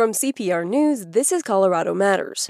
[0.00, 2.46] From CPR News, this is Colorado Matters.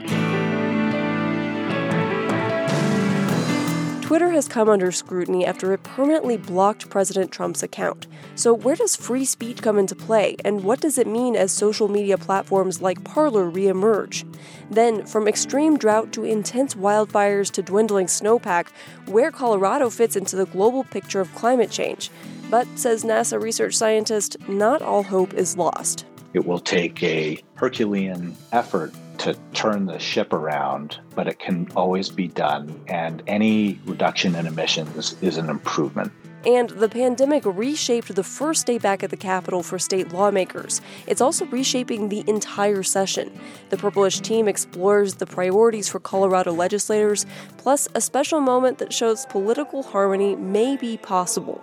[4.07, 8.07] Twitter has come under scrutiny after it permanently blocked President Trump's account.
[8.37, 11.89] So, where does free speech come into play, and what does it mean as social
[11.89, 14.25] media platforms like Parler reemerge?
[14.71, 18.69] Then, from extreme drought to intense wildfires to dwindling snowpack,
[19.07, 22.13] where Colorado fits into the global picture of climate change.
[22.49, 26.05] But, says NASA research scientist, not all hope is lost.
[26.33, 32.09] It will take a Herculean effort to turn the ship around, but it can always
[32.09, 32.83] be done.
[32.89, 36.13] And any reduction in emissions is an improvement.
[36.47, 40.81] And the pandemic reshaped the first day back at the Capitol for state lawmakers.
[41.07, 43.39] It's also reshaping the entire session.
[43.69, 47.27] The Purplish team explores the priorities for Colorado legislators,
[47.59, 51.61] plus a special moment that shows political harmony may be possible.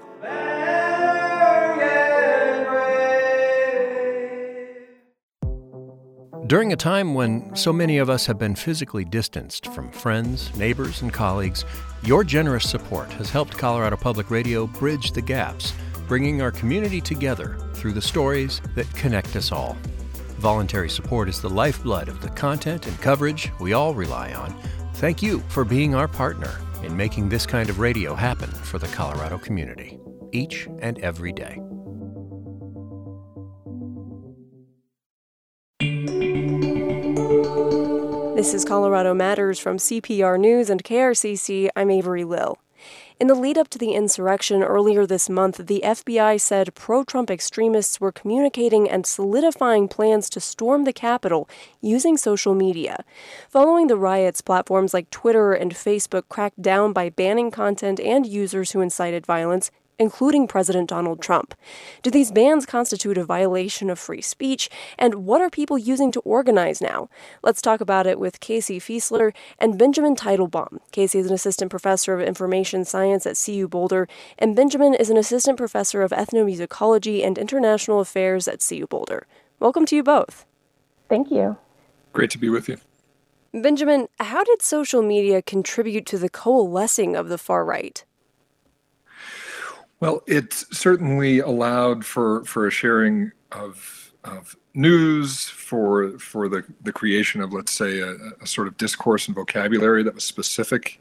[6.47, 11.01] During a time when so many of us have been physically distanced from friends, neighbors,
[11.01, 11.65] and colleagues,
[12.03, 15.73] your generous support has helped Colorado Public Radio bridge the gaps,
[16.07, 19.75] bringing our community together through the stories that connect us all.
[20.39, 24.55] Voluntary support is the lifeblood of the content and coverage we all rely on.
[24.93, 28.87] Thank you for being our partner in making this kind of radio happen for the
[28.87, 29.99] Colorado community,
[30.31, 31.59] each and every day.
[38.37, 41.69] This is Colorado Matters from CPR News and KRCC.
[41.75, 42.59] I'm Avery Lill.
[43.19, 47.31] In the lead up to the insurrection earlier this month, the FBI said pro Trump
[47.31, 51.49] extremists were communicating and solidifying plans to storm the Capitol
[51.81, 53.03] using social media.
[53.49, 58.69] Following the riots, platforms like Twitter and Facebook cracked down by banning content and users
[58.69, 61.53] who incited violence, including President Donald Trump.
[62.03, 64.69] Do these bans constitute a violation of free speech?
[64.97, 67.09] And what are people using to organize now?
[67.43, 70.79] Let's talk about it with Casey Fiesler and Benjamin Teitelbaum.
[70.91, 75.17] Casey is an assistant professor of information science at CU Boulder, and Benjamin is an
[75.17, 79.25] assistant professor of ethnomusicology and international affairs at CU Boulder.
[79.59, 80.45] Welcome to you both.
[81.09, 81.57] Thank you.
[82.13, 82.77] Great to be with you.
[83.53, 88.03] Benjamin, how did social media contribute to the coalescing of the far right?
[89.99, 96.91] Well, it certainly allowed for for a sharing of of news, for for the the
[96.91, 100.99] creation of let's say a, a sort of discourse and vocabulary that was specific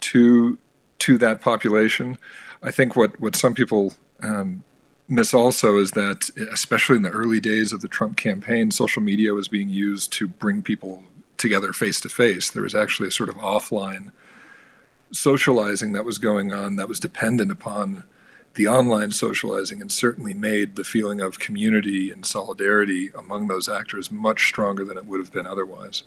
[0.00, 0.58] to
[1.00, 2.16] to that population.
[2.62, 4.64] I think what what some people um,
[5.08, 9.34] miss also is that especially in the early days of the Trump campaign, social media
[9.34, 11.02] was being used to bring people
[11.36, 12.50] together face to face.
[12.50, 14.12] There was actually a sort of offline
[15.10, 18.04] socializing that was going on that was dependent upon
[18.54, 24.10] the online socializing and certainly made the feeling of community and solidarity among those actors
[24.10, 26.02] much stronger than it would have been otherwise.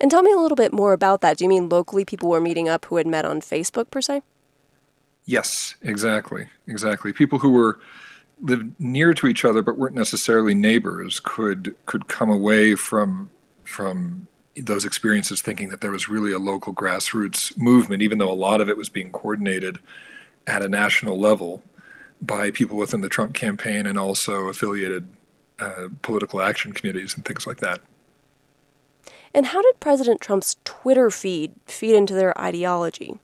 [0.00, 1.38] And tell me a little bit more about that.
[1.38, 4.22] Do you mean locally people were meeting up who had met on Facebook per se?
[5.24, 6.46] Yes, exactly.
[6.66, 7.12] Exactly.
[7.12, 7.80] People who were
[8.42, 13.30] lived near to each other but weren't necessarily neighbors could could come away from
[13.64, 18.34] from those experiences thinking that there was really a local grassroots movement even though a
[18.34, 19.78] lot of it was being coordinated
[20.46, 21.62] at a national level
[22.22, 25.08] by people within the Trump campaign and also affiliated
[25.58, 27.80] uh, political action committees and things like that.
[29.32, 33.18] And how did President Trump's Twitter feed feed into their ideology?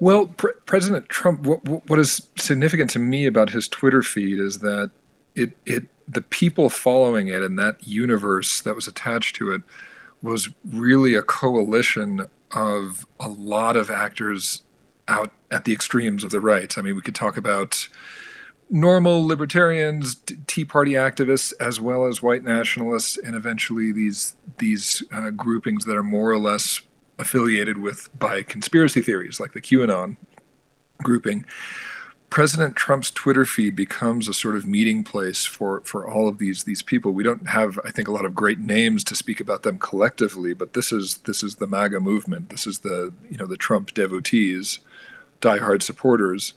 [0.00, 4.58] Well, Pre- President Trump, what, what is significant to me about his Twitter feed is
[4.58, 4.90] that
[5.34, 9.62] it, it, the people following it and that universe that was attached to it
[10.22, 14.62] was really a coalition of a lot of actors
[15.08, 16.76] out at the extremes of the right.
[16.76, 17.88] I mean, we could talk about
[18.70, 25.30] normal libertarians, Tea Party activists, as well as white nationalists, and eventually these these uh,
[25.30, 26.80] groupings that are more or less
[27.18, 30.16] affiliated with by conspiracy theories, like the QAnon
[31.02, 31.44] grouping.
[32.28, 36.64] President Trump's Twitter feed becomes a sort of meeting place for for all of these
[36.64, 37.12] these people.
[37.12, 40.52] We don't have, I think, a lot of great names to speak about them collectively,
[40.52, 42.48] but this is this is the MAGA movement.
[42.48, 44.80] This is the you know the Trump devotees
[45.40, 46.54] diehard supporters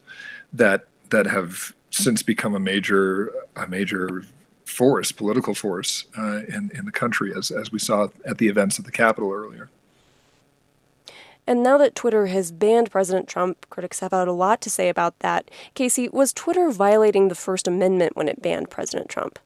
[0.54, 4.24] that that have since become a major a major
[4.66, 8.80] force, political force uh, in in the country, as as we saw at the events
[8.80, 9.70] at the Capitol earlier.
[11.48, 14.88] And now that Twitter has banned President Trump, critics have had a lot to say
[14.88, 15.50] about that.
[15.74, 19.40] Casey, was Twitter violating the First Amendment when it banned President Trump?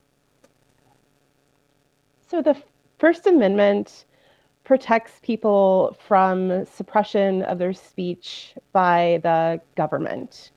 [2.30, 2.62] So the
[3.00, 4.03] First Amendment
[4.63, 10.51] protects people from suppression of their speech by the government.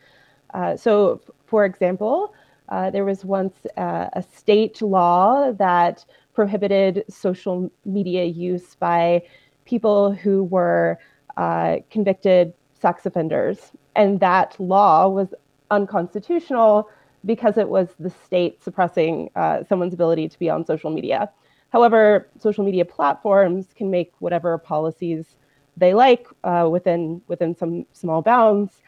[0.54, 2.32] Uh, so, for example,
[2.68, 6.04] Uh, there was once uh, a state law that
[6.34, 9.22] prohibited social media use by
[9.64, 10.98] people who were
[11.36, 13.70] uh, convicted sex offenders.
[13.94, 15.28] And that law was
[15.70, 16.88] unconstitutional
[17.24, 21.30] because it was the state suppressing uh, someone's ability to be on social media.
[21.70, 25.36] However, social media platforms can make whatever policies
[25.76, 28.80] they like uh, within within some small bounds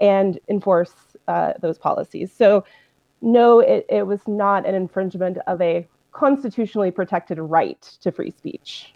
[0.00, 0.92] and enforce
[1.28, 2.32] uh, those policies.
[2.32, 2.64] So,
[3.22, 8.92] no, it, it was not an infringement of a constitutionally protected right to free speech.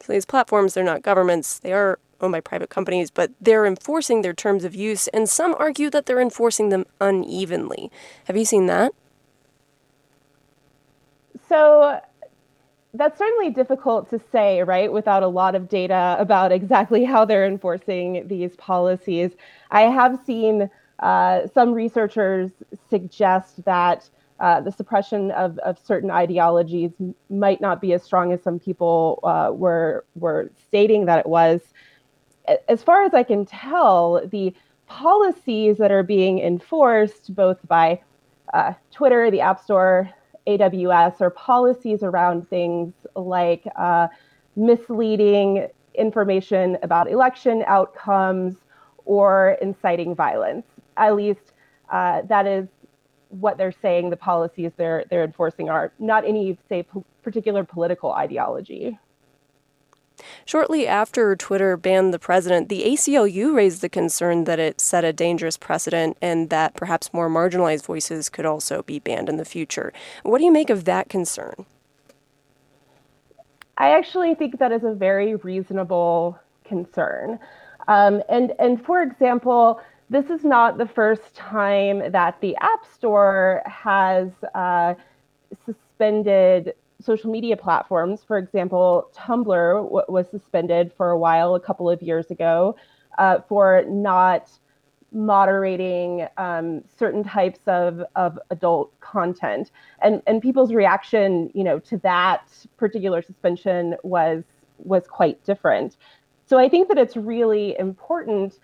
[0.00, 4.22] So these platforms, they're not governments, they are owned by private companies, but they're enforcing
[4.22, 7.90] their terms of use, and some argue that they're enforcing them unevenly.
[8.24, 8.92] Have you seen that?
[11.48, 12.00] So
[12.96, 17.46] that's certainly difficult to say, right, without a lot of data about exactly how they're
[17.46, 19.32] enforcing these policies.
[19.70, 20.70] I have seen
[21.00, 22.50] uh, some researchers
[22.88, 24.08] suggest that
[24.40, 26.90] uh, the suppression of, of certain ideologies
[27.30, 31.60] might not be as strong as some people uh, were were stating that it was.
[32.68, 34.54] As far as I can tell, the
[34.86, 38.00] policies that are being enforced both by
[38.54, 40.10] uh, Twitter, the App Store,
[40.46, 44.08] AWS, or policies around things like uh,
[44.56, 48.56] misleading information about election outcomes
[49.04, 50.66] or inciting violence.
[50.96, 51.52] At least
[51.90, 52.68] uh, that is
[53.28, 58.12] what they're saying the policies they're they're enforcing are not any say po- particular political
[58.12, 58.96] ideology
[60.44, 65.12] Shortly after Twitter banned the president, the ACLU raised the concern that it set a
[65.12, 69.92] dangerous precedent and that perhaps more marginalized voices could also be banned in the future.
[70.22, 71.66] What do you make of that concern?
[73.78, 77.38] I actually think that is a very reasonable concern.
[77.88, 83.62] Um, and, and for example, this is not the first time that the App Store
[83.66, 84.94] has uh,
[85.64, 86.74] suspended
[87.06, 88.24] social media platforms.
[88.26, 92.76] For example, Tumblr w- was suspended for a while a couple of years ago
[93.18, 94.50] uh, for not
[95.12, 99.70] moderating um, certain types of, of adult content.
[100.02, 104.44] And, and people's reaction, you know, to that particular suspension was
[104.78, 105.96] was quite different.
[106.44, 108.58] So I think that it's really important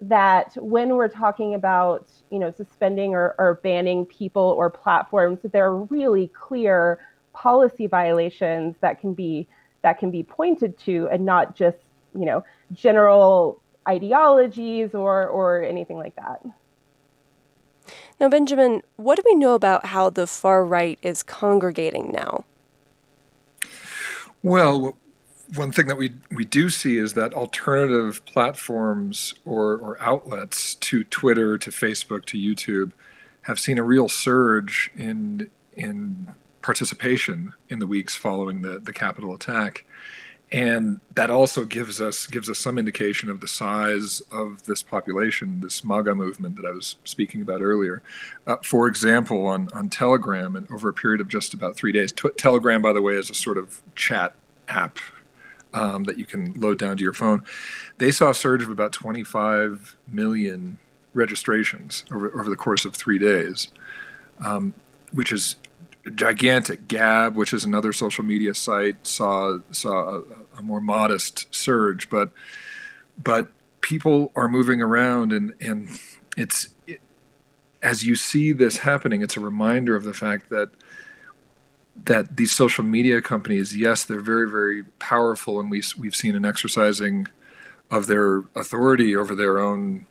[0.00, 5.52] that when we're talking about you know suspending or, or banning people or platforms that
[5.52, 7.00] there are really clear
[7.42, 9.46] policy violations that can be
[9.82, 11.78] that can be pointed to and not just
[12.18, 16.44] you know general ideologies or or anything like that.
[18.18, 22.44] Now benjamin what do we know about how the far right is congregating now?
[24.42, 24.96] Well
[25.54, 31.04] one thing that we we do see is that alternative platforms or or outlets to
[31.04, 32.90] Twitter, to Facebook, to YouTube
[33.42, 39.34] have seen a real surge in in participation in the weeks following the the Capitol
[39.34, 39.84] attack,
[40.52, 45.60] and that also gives us gives us some indication of the size of this population,
[45.60, 48.02] this MAGA movement that I was speaking about earlier.
[48.46, 52.12] Uh, for example, on on Telegram, and over a period of just about three days,
[52.12, 54.34] T- Telegram, by the way, is a sort of chat
[54.68, 54.98] app
[55.74, 57.42] um, that you can load down to your phone.
[57.98, 60.78] They saw a surge of about 25 million
[61.14, 63.68] registrations over, over the course of three days,
[64.44, 64.74] um,
[65.12, 65.56] which is
[66.14, 66.88] gigantic.
[66.88, 70.22] Gab, which is another social media site, saw saw a,
[70.58, 72.30] a more modest surge, but
[73.22, 73.48] but
[73.80, 75.88] people are moving around, and and
[76.36, 77.00] it's it,
[77.82, 80.70] as you see this happening, it's a reminder of the fact that
[82.04, 86.44] that these social media companies, yes, they're very, very powerful, and we we've seen an
[86.44, 87.26] exercising
[87.90, 90.06] of their authority over their own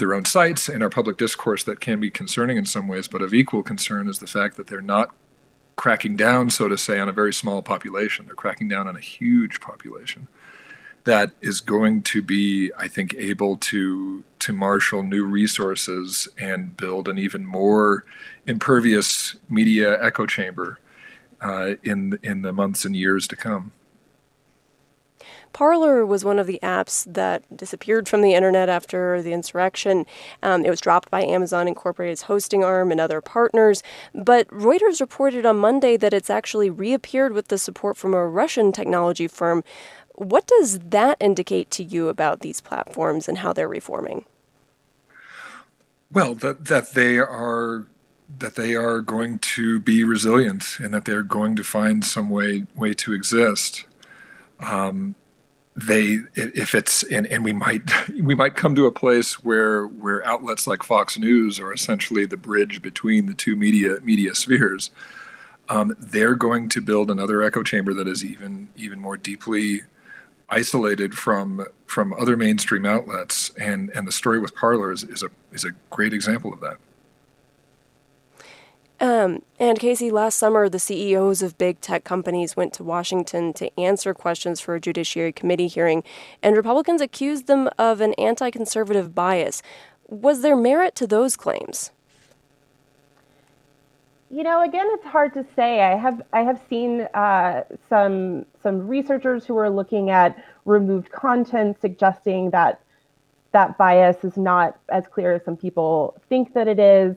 [0.00, 3.06] their own sites and our public discourse that can be concerning in some ways.
[3.06, 5.14] But of equal concern is the fact that they're not
[5.76, 8.26] cracking down, so to say, on a very small population.
[8.26, 10.28] They're cracking down on a huge population
[11.04, 17.08] that is going to be, I think, able to to marshal new resources and build
[17.08, 18.04] an even more
[18.46, 20.78] impervious media echo chamber
[21.40, 23.72] uh, in in the months and years to come.
[25.52, 30.06] Parler was one of the apps that disappeared from the internet after the insurrection.
[30.42, 33.82] Um, it was dropped by Amazon Incorporated's hosting arm and other partners.
[34.14, 38.72] But Reuters reported on Monday that it's actually reappeared with the support from a Russian
[38.72, 39.64] technology firm.
[40.14, 44.26] What does that indicate to you about these platforms and how they're reforming?
[46.12, 47.86] Well, that that they are
[48.38, 52.66] that they are going to be resilient and that they're going to find some way
[52.74, 53.86] way to exist.
[54.60, 55.14] Um,
[55.86, 60.26] they if it's and, and we might we might come to a place where where
[60.26, 64.90] outlets like Fox News are essentially the bridge between the two media media spheres.
[65.68, 69.82] Um, they're going to build another echo chamber that is even even more deeply
[70.48, 75.30] isolated from from other mainstream outlets and and the story with Parler is, is a
[75.52, 76.78] is a great example of that
[79.00, 83.80] um, and Casey, last summer, the CEOs of big tech companies went to Washington to
[83.80, 86.04] answer questions for a Judiciary Committee hearing,
[86.42, 89.62] and Republicans accused them of an anti conservative bias.
[90.08, 91.92] Was there merit to those claims?
[94.30, 95.80] You know, again, it's hard to say.
[95.80, 101.80] I have I have seen uh, some some researchers who are looking at removed content,
[101.80, 102.80] suggesting that
[103.52, 107.16] that bias is not as clear as some people think that it is.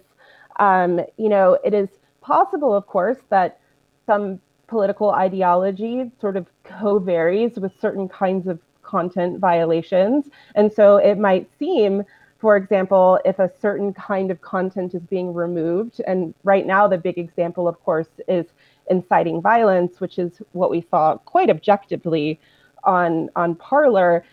[0.59, 1.89] Um, you know, it is
[2.21, 3.59] possible, of course, that
[4.05, 10.25] some political ideology sort of co-varies with certain kinds of content violations.
[10.55, 12.03] And so it might seem,
[12.39, 16.97] for example, if a certain kind of content is being removed, and right now the
[16.97, 18.45] big example, of course, is
[18.89, 22.39] inciting violence, which is what we saw quite objectively
[22.83, 24.25] on on Parler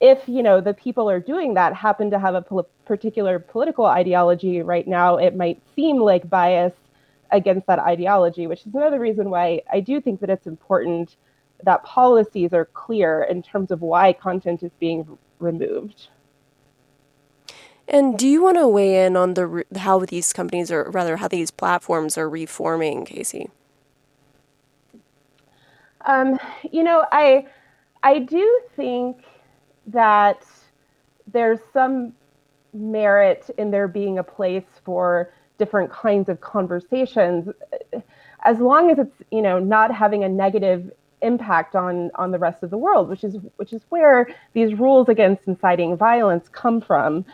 [0.00, 3.86] if you know the people are doing that happen to have a pol- particular political
[3.86, 6.72] ideology right now it might seem like bias
[7.32, 11.16] against that ideology which is another reason why i do think that it's important
[11.64, 16.08] that policies are clear in terms of why content is being removed.
[17.88, 21.28] And do you want to weigh in on the how these companies or rather how
[21.28, 23.50] these platforms are reforming casey?
[26.06, 26.38] Um,
[26.70, 27.46] you know i
[28.02, 29.18] i do think
[29.86, 30.44] that
[31.32, 32.12] there's some
[32.72, 37.48] merit in there being a place for different kinds of conversations
[38.44, 40.90] as long as it's you know not having a negative
[41.22, 45.08] impact on on the rest of the world which is which is where these rules
[45.08, 47.24] against inciting violence come from.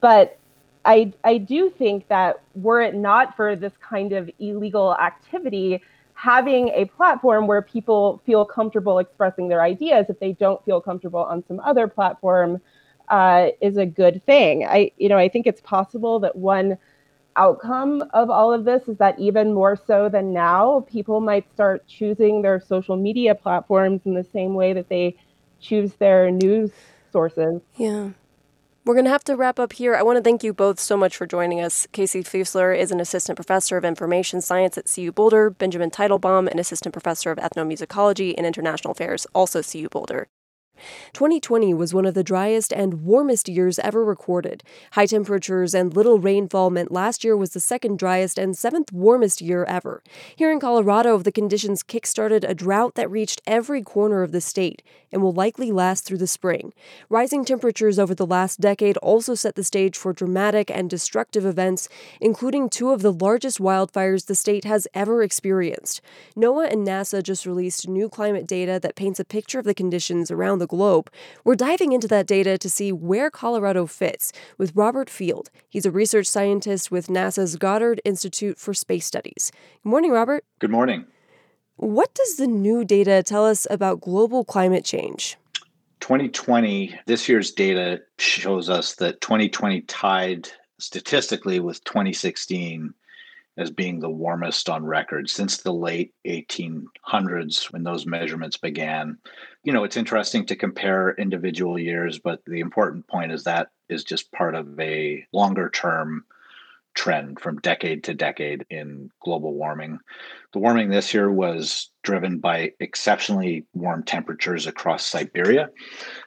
[0.00, 0.38] But
[0.84, 5.82] i i do think that were it not for this kind of illegal activity
[6.18, 11.20] having a platform where people feel comfortable expressing their ideas if they don't feel comfortable
[11.20, 12.60] on some other platform
[13.08, 14.66] uh, is a good thing.
[14.66, 16.76] I, you know, I think it's possible that one
[17.36, 21.86] outcome of all of this is that even more so than now, people might start
[21.86, 25.16] choosing their social media platforms in the same way that they
[25.60, 26.72] choose their news
[27.12, 27.62] sources.
[27.76, 28.10] Yeah.
[28.88, 29.94] We're going to have to wrap up here.
[29.94, 31.86] I want to thank you both so much for joining us.
[31.92, 36.58] Casey Fiesler is an assistant professor of information science at CU Boulder, Benjamin Teitelbaum, an
[36.58, 40.26] assistant professor of ethnomusicology and international affairs, also CU Boulder.
[41.12, 44.62] 2020 was one of the driest and warmest years ever recorded.
[44.92, 49.40] High temperatures and little rainfall meant last year was the second driest and seventh warmest
[49.40, 50.02] year ever.
[50.36, 54.82] Here in Colorado, the conditions kickstarted a drought that reached every corner of the state
[55.10, 56.72] and will likely last through the spring.
[57.08, 61.88] Rising temperatures over the last decade also set the stage for dramatic and destructive events,
[62.20, 66.00] including two of the largest wildfires the state has ever experienced.
[66.36, 70.30] NOAA and NASA just released new climate data that paints a picture of the conditions
[70.30, 71.10] around the globe.
[71.44, 75.50] We're diving into that data to see where Colorado fits with Robert Field.
[75.68, 79.50] He's a research scientist with NASA's Goddard Institute for Space Studies.
[79.82, 80.44] Good morning, Robert.
[80.60, 81.06] Good morning.
[81.76, 85.36] What does the new data tell us about global climate change?
[86.00, 90.48] 2020, this year's data shows us that 2020 tied
[90.78, 92.94] statistically with 2016
[93.58, 99.18] as being the warmest on record since the late 1800s when those measurements began.
[99.64, 104.04] You know, it's interesting to compare individual years, but the important point is that is
[104.04, 106.24] just part of a longer term
[106.94, 109.98] trend from decade to decade in global warming.
[110.52, 115.70] The warming this year was driven by exceptionally warm temperatures across Siberia,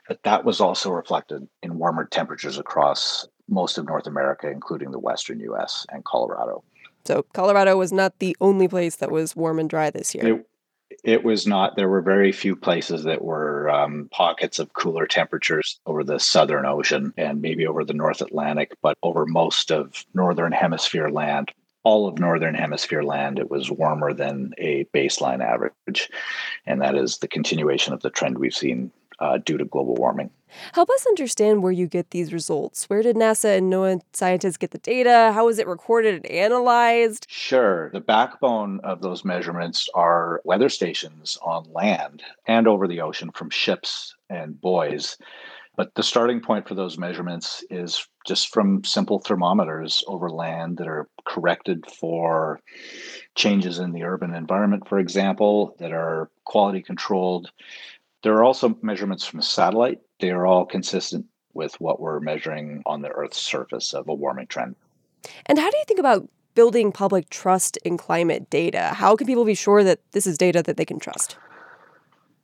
[0.07, 4.99] but that was also reflected in warmer temperatures across most of North America, including the
[4.99, 6.63] western US and Colorado.
[7.05, 10.35] So, Colorado was not the only place that was warm and dry this year.
[10.35, 10.47] It,
[11.03, 11.75] it was not.
[11.75, 16.65] There were very few places that were um, pockets of cooler temperatures over the Southern
[16.65, 21.51] Ocean and maybe over the North Atlantic, but over most of Northern Hemisphere land,
[21.83, 26.09] all of Northern Hemisphere land, it was warmer than a baseline average.
[26.65, 28.91] And that is the continuation of the trend we've seen
[29.21, 30.29] uh, due to global warming.
[30.73, 32.89] Help us understand where you get these results.
[32.89, 35.31] Where did NASA and NOAA scientists get the data?
[35.33, 37.25] How was it recorded and analyzed?
[37.29, 37.89] Sure.
[37.91, 43.49] The backbone of those measurements are weather stations on land and over the ocean from
[43.49, 45.17] ships and buoys.
[45.77, 50.87] But the starting point for those measurements is just from simple thermometers over land that
[50.87, 52.59] are corrected for
[53.35, 57.51] changes in the urban environment, for example, that are quality controlled
[58.23, 59.99] There are also measurements from satellite.
[60.19, 64.47] They are all consistent with what we're measuring on the Earth's surface of a warming
[64.47, 64.75] trend.
[65.45, 68.91] And how do you think about building public trust in climate data?
[68.93, 71.37] How can people be sure that this is data that they can trust?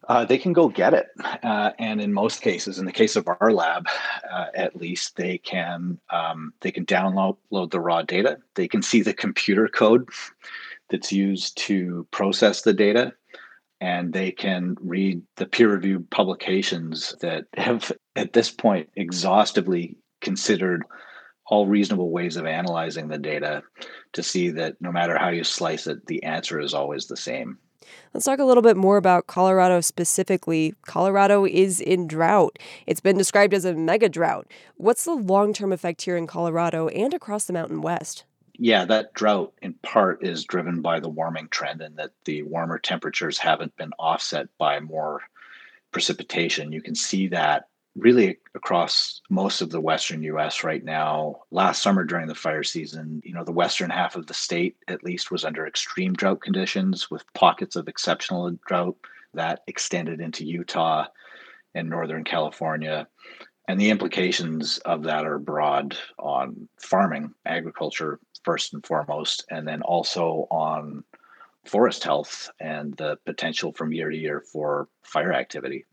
[0.07, 1.07] Uh, they can go get it.
[1.43, 3.87] Uh, and in most cases, in the case of our lab,
[4.31, 7.37] uh, at least, they can um, they can download
[7.71, 8.37] the raw data.
[8.55, 10.07] They can see the computer code
[10.89, 13.13] that's used to process the data,
[13.79, 20.83] and they can read the peer-reviewed publications that have, at this point, exhaustively considered
[21.45, 23.63] all reasonable ways of analyzing the data
[24.13, 27.57] to see that no matter how you slice it, the answer is always the same.
[28.13, 30.73] Let's talk a little bit more about Colorado specifically.
[30.85, 32.59] Colorado is in drought.
[32.85, 34.47] It's been described as a mega drought.
[34.75, 38.25] What's the long term effect here in Colorado and across the Mountain West?
[38.59, 42.79] Yeah, that drought in part is driven by the warming trend and that the warmer
[42.79, 45.21] temperatures haven't been offset by more
[45.91, 46.71] precipitation.
[46.71, 51.41] You can see that really across most of the western US right now.
[51.51, 55.03] Last summer during the fire season, you know, the western half of the state at
[55.03, 58.97] least was under extreme drought conditions with pockets of exceptional drought
[59.33, 61.05] that extended into Utah
[61.75, 63.07] and northern California.
[63.67, 69.81] And the implications of that are broad on farming, agriculture first and foremost, and then
[69.81, 71.03] also on
[71.65, 75.83] forest health and the potential from year to year for fire activity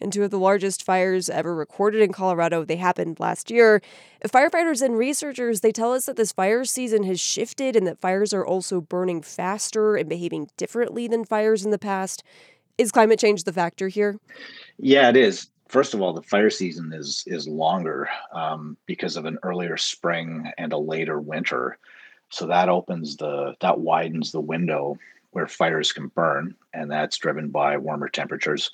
[0.00, 2.64] and two of the largest fires ever recorded in Colorado.
[2.64, 3.82] They happened last year.
[4.24, 8.32] Firefighters and researchers, they tell us that this fire season has shifted and that fires
[8.32, 12.22] are also burning faster and behaving differently than fires in the past.
[12.78, 14.20] Is climate change the factor here?
[14.78, 15.48] Yeah, it is.
[15.68, 20.50] First of all, the fire season is is longer um, because of an earlier spring
[20.58, 21.78] and a later winter.
[22.30, 24.98] So that opens the that widens the window
[25.30, 28.70] where fires can burn, and that's driven by warmer temperatures.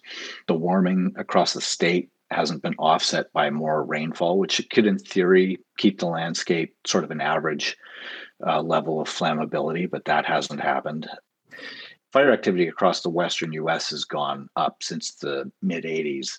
[0.47, 5.59] The warming across the state hasn't been offset by more rainfall, which could, in theory,
[5.79, 7.77] keep the landscape sort of an average
[8.47, 11.09] uh, level of flammability, but that hasn't happened.
[12.13, 16.39] Fire activity across the western US has gone up since the mid 80s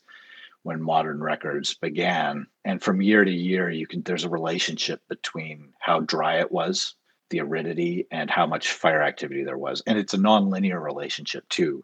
[0.63, 2.47] when modern records began.
[2.65, 6.95] And from year to year, you can there's a relationship between how dry it was
[7.32, 9.82] the aridity and how much fire activity there was.
[9.88, 11.84] And it's a nonlinear relationship too.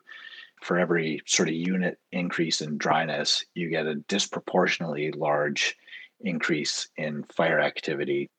[0.61, 5.75] For every sort of unit increase in dryness, you get a disproportionately large
[6.21, 8.29] increase in fire activity.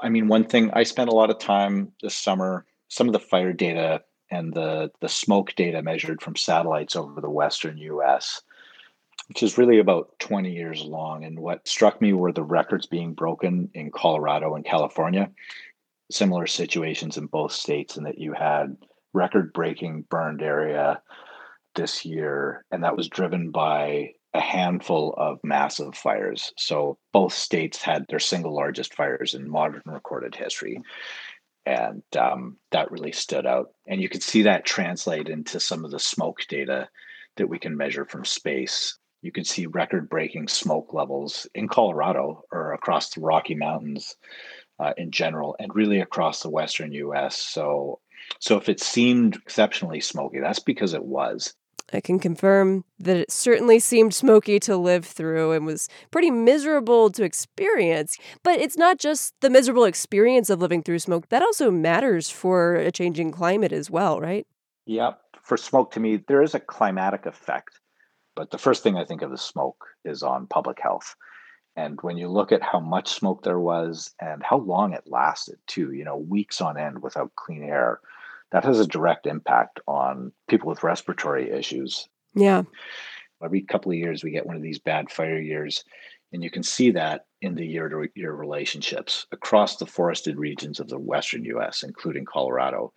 [0.00, 3.20] I mean, one thing I spent a lot of time this summer, some of the
[3.20, 8.40] fire data and the, the smoke data measured from satellites over the western US,
[9.34, 11.24] which is really about 20 years long.
[11.24, 15.28] And what struck me were the records being broken in Colorado and California.
[16.08, 18.76] Similar situations in both states and that you had
[19.12, 21.02] record breaking burned area
[21.74, 26.52] this year and that was driven by a handful of massive fires.
[26.56, 30.80] So both states had their single largest fires in modern recorded history
[31.66, 33.70] and um, that really stood out.
[33.88, 36.88] And you could see that translate into some of the smoke data
[37.36, 42.44] that we can measure from space you could see record breaking smoke levels in colorado
[42.52, 44.16] or across the rocky mountains
[44.78, 47.36] uh, in general and really across the western US.
[47.36, 48.00] So
[48.38, 51.54] so if it seemed exceptionally smoky, that's because it was.
[51.92, 57.10] I can confirm that it certainly seemed smoky to live through and was pretty miserable
[57.10, 58.16] to experience.
[58.42, 62.74] But it's not just the miserable experience of living through smoke, that also matters for
[62.74, 64.46] a changing climate as well, right?
[64.86, 65.20] Yep.
[65.42, 67.80] For smoke, to me, there is a climatic effect.
[68.36, 71.14] But the first thing I think of is smoke is on public health.
[71.76, 75.58] And when you look at how much smoke there was and how long it lasted,
[75.66, 78.00] too, you know, weeks on end without clean air,
[78.52, 82.08] that has a direct impact on people with respiratory issues.
[82.34, 82.62] Yeah.
[83.42, 85.84] Every couple of years, we get one of these bad fire years.
[86.32, 90.80] And you can see that in the year to year relationships across the forested regions
[90.80, 92.92] of the Western US, including Colorado.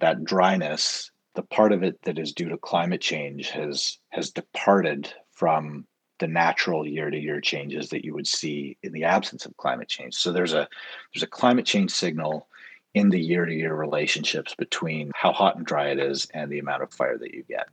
[0.00, 5.12] That dryness, the part of it that is due to climate change, has, has departed
[5.32, 5.86] from
[6.20, 9.88] the natural year to year changes that you would see in the absence of climate
[9.88, 10.14] change.
[10.14, 10.68] So there's a
[11.12, 12.48] there's a climate change signal
[12.94, 16.60] in the year to year relationships between how hot and dry it is and the
[16.60, 17.66] amount of fire that you get.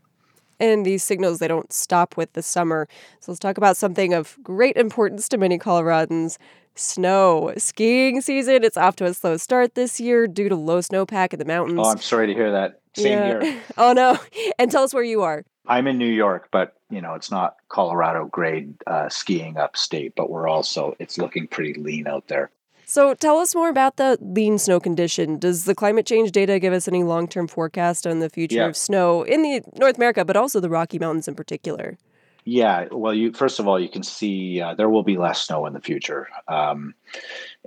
[0.59, 2.87] And these signals they don't stop with the summer.
[3.19, 6.37] So let's talk about something of great importance to many Coloradans.
[6.73, 7.53] Snow.
[7.57, 11.39] Skiing season, it's off to a slow start this year due to low snowpack in
[11.39, 11.81] the mountains.
[11.83, 12.80] Oh, I'm sorry to hear that.
[12.95, 13.43] Same yeah.
[13.43, 13.61] here.
[13.77, 14.19] oh no.
[14.59, 15.43] And tell us where you are.
[15.67, 20.29] I'm in New York, but you know it's not Colorado grade uh, skiing upstate, but
[20.29, 22.51] we're also it's looking pretty lean out there.
[22.85, 25.39] So tell us more about the lean snow condition.
[25.39, 28.67] Does the climate change data give us any long term forecast on the future yeah.
[28.67, 31.97] of snow in the North America, but also the Rocky Mountains in particular?
[32.43, 35.67] Yeah, well, you first of all, you can see uh, there will be less snow
[35.67, 36.95] in the future, um,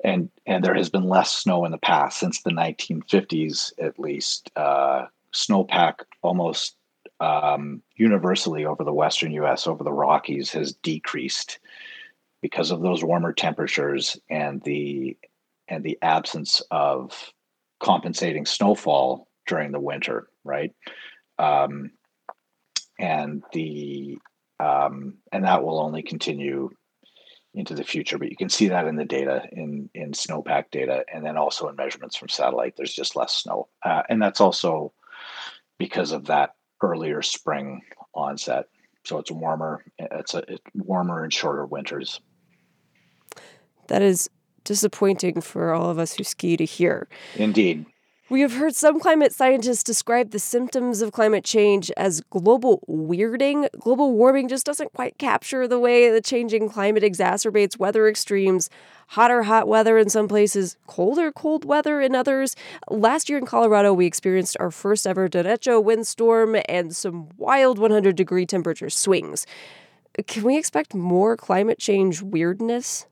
[0.03, 4.51] and and there has been less snow in the past since the 1950s, at least.
[4.57, 6.77] Uh, snowpack almost
[7.21, 9.67] um, universally over the western U.S.
[9.67, 11.59] over the Rockies has decreased
[12.43, 15.17] because of those warmer temperatures and the
[15.69, 17.33] and the absence of
[17.81, 20.73] compensating snowfall during the winter, right?
[21.39, 21.93] Um,
[22.99, 24.19] and the
[24.61, 26.71] um, and that will only continue
[27.55, 28.19] into the future.
[28.19, 31.69] But you can see that in the data in in snowpack data, and then also
[31.69, 32.75] in measurements from satellite.
[32.77, 34.93] There's just less snow, uh, and that's also
[35.79, 37.83] because of that earlier spring
[38.15, 38.67] onset.
[39.05, 39.85] So it's warmer.
[39.99, 42.21] It's a it's warmer and shorter winters.
[43.89, 44.31] That is
[44.65, 47.07] disappointing for all of us who ski to hear.
[47.37, 47.87] Indeed.
[48.35, 53.69] We have heard some climate scientists describe the symptoms of climate change as global weirding.
[53.79, 58.71] Global warming just doesn't quite capture the way the changing climate exacerbates weather extremes.
[59.11, 62.57] Hotter, hot weather in some places, colder, cold weather in others.
[62.91, 68.17] Last year in Colorado, we experienced our first ever derecho windstorm and some wild 100
[68.17, 69.47] degree temperature swings.
[70.27, 73.07] Can we expect more climate change weirdness?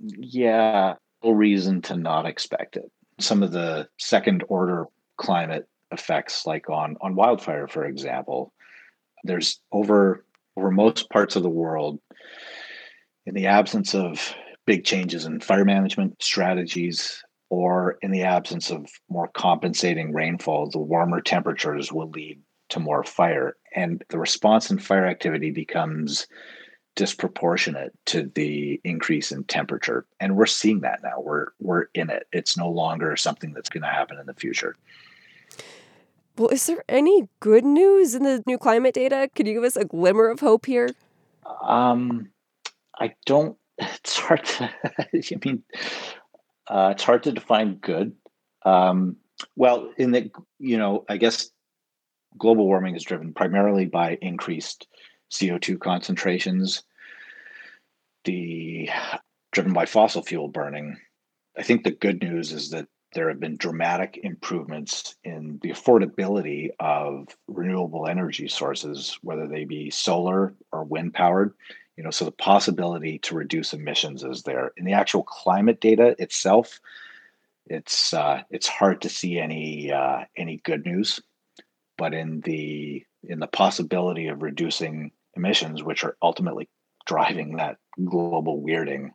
[0.00, 6.68] Yeah, no reason to not expect it some of the second order climate effects, like
[6.68, 8.52] on on wildfire, for example,
[9.24, 10.24] there's over
[10.56, 12.00] over most parts of the world,
[13.26, 14.34] in the absence of
[14.66, 20.78] big changes in fire management strategies, or in the absence of more compensating rainfall, the
[20.78, 26.26] warmer temperatures will lead to more fire, and the response in fire activity becomes
[26.96, 30.04] disproportionate to the increase in temperature.
[30.18, 31.20] And we're seeing that now.
[31.20, 32.26] We're we're in it.
[32.32, 34.74] It's no longer something that's going to happen in the future.
[36.36, 39.30] Well is there any good news in the new climate data?
[39.34, 40.90] Could you give us a glimmer of hope here?
[41.62, 42.30] Um
[42.98, 45.62] i don't it's hard to i mean
[46.68, 48.12] uh, it's hard to define good.
[48.64, 49.16] Um
[49.54, 51.50] well in the you know i guess
[52.38, 54.88] global warming is driven primarily by increased
[55.30, 56.82] CO2 concentrations,
[58.24, 58.88] the
[59.52, 60.98] driven by fossil fuel burning.
[61.56, 66.68] I think the good news is that there have been dramatic improvements in the affordability
[66.78, 71.54] of renewable energy sources, whether they be solar or wind powered.
[71.96, 74.72] You know, so the possibility to reduce emissions is there.
[74.76, 76.78] In the actual climate data itself,
[77.64, 81.20] it's uh, it's hard to see any uh, any good news,
[81.96, 86.68] but in the in the possibility of reducing emissions, which are ultimately
[87.06, 89.10] driving that global weirding,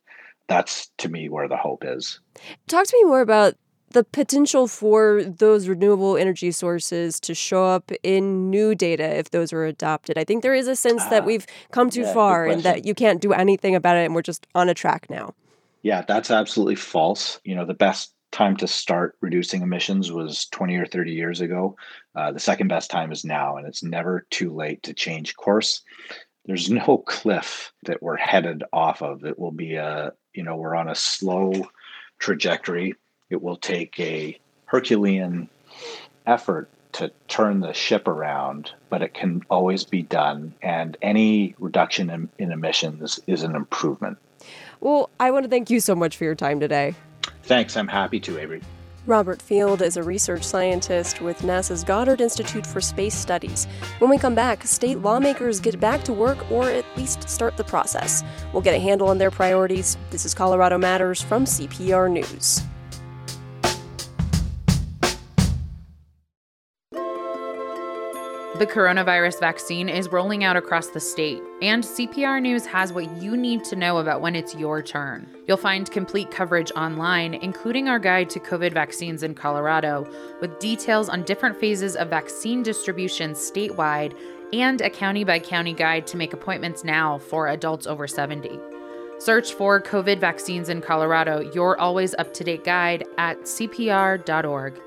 [0.47, 2.19] that's to me where the hope is.
[2.67, 3.55] Talk to me more about
[3.91, 9.51] the potential for those renewable energy sources to show up in new data if those
[9.51, 10.17] are adopted.
[10.17, 12.85] I think there is a sense that ah, we've come too yeah, far and that
[12.85, 15.33] you can't do anything about it and we're just on a track now.
[15.81, 17.39] Yeah, that's absolutely false.
[17.43, 21.75] You know, the best time to start reducing emissions was 20 or 30 years ago.
[22.15, 25.83] Uh, the second best time is now, and it's never too late to change course.
[26.45, 29.25] There's no cliff that we're headed off of.
[29.25, 31.53] It will be a, you know, we're on a slow
[32.19, 32.95] trajectory.
[33.29, 35.49] It will take a Herculean
[36.25, 40.53] effort to turn the ship around, but it can always be done.
[40.61, 44.17] And any reduction in, in emissions is an improvement.
[44.79, 46.95] Well, I want to thank you so much for your time today.
[47.43, 47.75] Thanks.
[47.77, 48.61] I'm happy to, Avery.
[49.07, 53.65] Robert Field is a research scientist with NASA's Goddard Institute for Space Studies.
[53.97, 57.63] When we come back, state lawmakers get back to work or at least start the
[57.63, 58.23] process.
[58.53, 59.97] We'll get a handle on their priorities.
[60.11, 62.61] This is Colorado Matters from CPR News.
[68.61, 73.35] The coronavirus vaccine is rolling out across the state, and CPR News has what you
[73.35, 75.27] need to know about when it's your turn.
[75.47, 80.07] You'll find complete coverage online, including our guide to COVID vaccines in Colorado,
[80.41, 84.15] with details on different phases of vaccine distribution statewide
[84.53, 88.59] and a county by county guide to make appointments now for adults over 70.
[89.17, 94.79] Search for COVID vaccines in Colorado, your always up to date guide at cpr.org.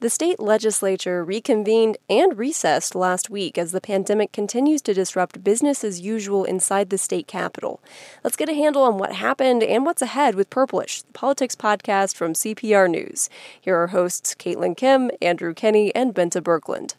[0.00, 5.84] The state legislature reconvened and recessed last week as the pandemic continues to disrupt business
[5.84, 7.80] as usual inside the state capitol.
[8.22, 12.16] Let's get a handle on what happened and what's ahead with Purplish, the politics podcast
[12.16, 13.30] from CPR News.
[13.60, 16.96] Here are hosts Caitlin Kim, Andrew Kenney, and Bente Birkeland.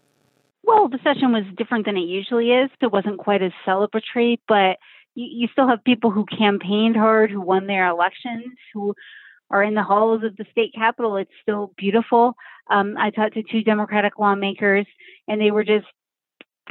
[0.64, 2.72] Well, the session was different than it usually is.
[2.82, 4.78] It wasn't quite as celebratory, but
[5.14, 8.96] you, you still have people who campaigned hard, who won their elections, who
[9.52, 11.18] are in the halls of the state capitol.
[11.18, 12.36] It's still beautiful.
[12.70, 14.86] Um, I talked to two Democratic lawmakers,
[15.28, 15.86] and they were just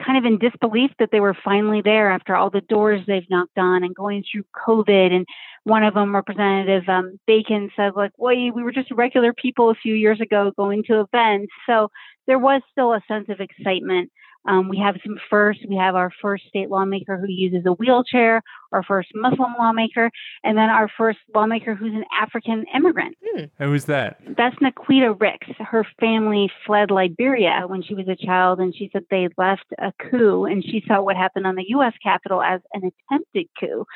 [0.04, 3.58] kind of in disbelief that they were finally there after all the doors they've knocked
[3.58, 5.12] on and going through COVID.
[5.12, 5.26] And
[5.62, 9.74] one of them, Representative um, Bacon, said, like, well, we were just regular people a
[9.74, 11.52] few years ago going to events.
[11.66, 11.90] So
[12.26, 14.10] there was still a sense of excitement.
[14.46, 15.64] Um, we have some firsts.
[15.68, 20.10] We have our first state lawmaker who uses a wheelchair, our first Muslim lawmaker,
[20.42, 23.16] and then our first lawmaker who's an African immigrant.
[23.24, 23.44] Hmm.
[23.58, 24.20] And who's that?
[24.36, 25.48] That's Naquetta Ricks.
[25.58, 29.92] Her family fled Liberia when she was a child, and she said they left a
[30.10, 31.94] coup, and she saw what happened on the U.S.
[32.02, 33.86] Capitol as an attempted coup.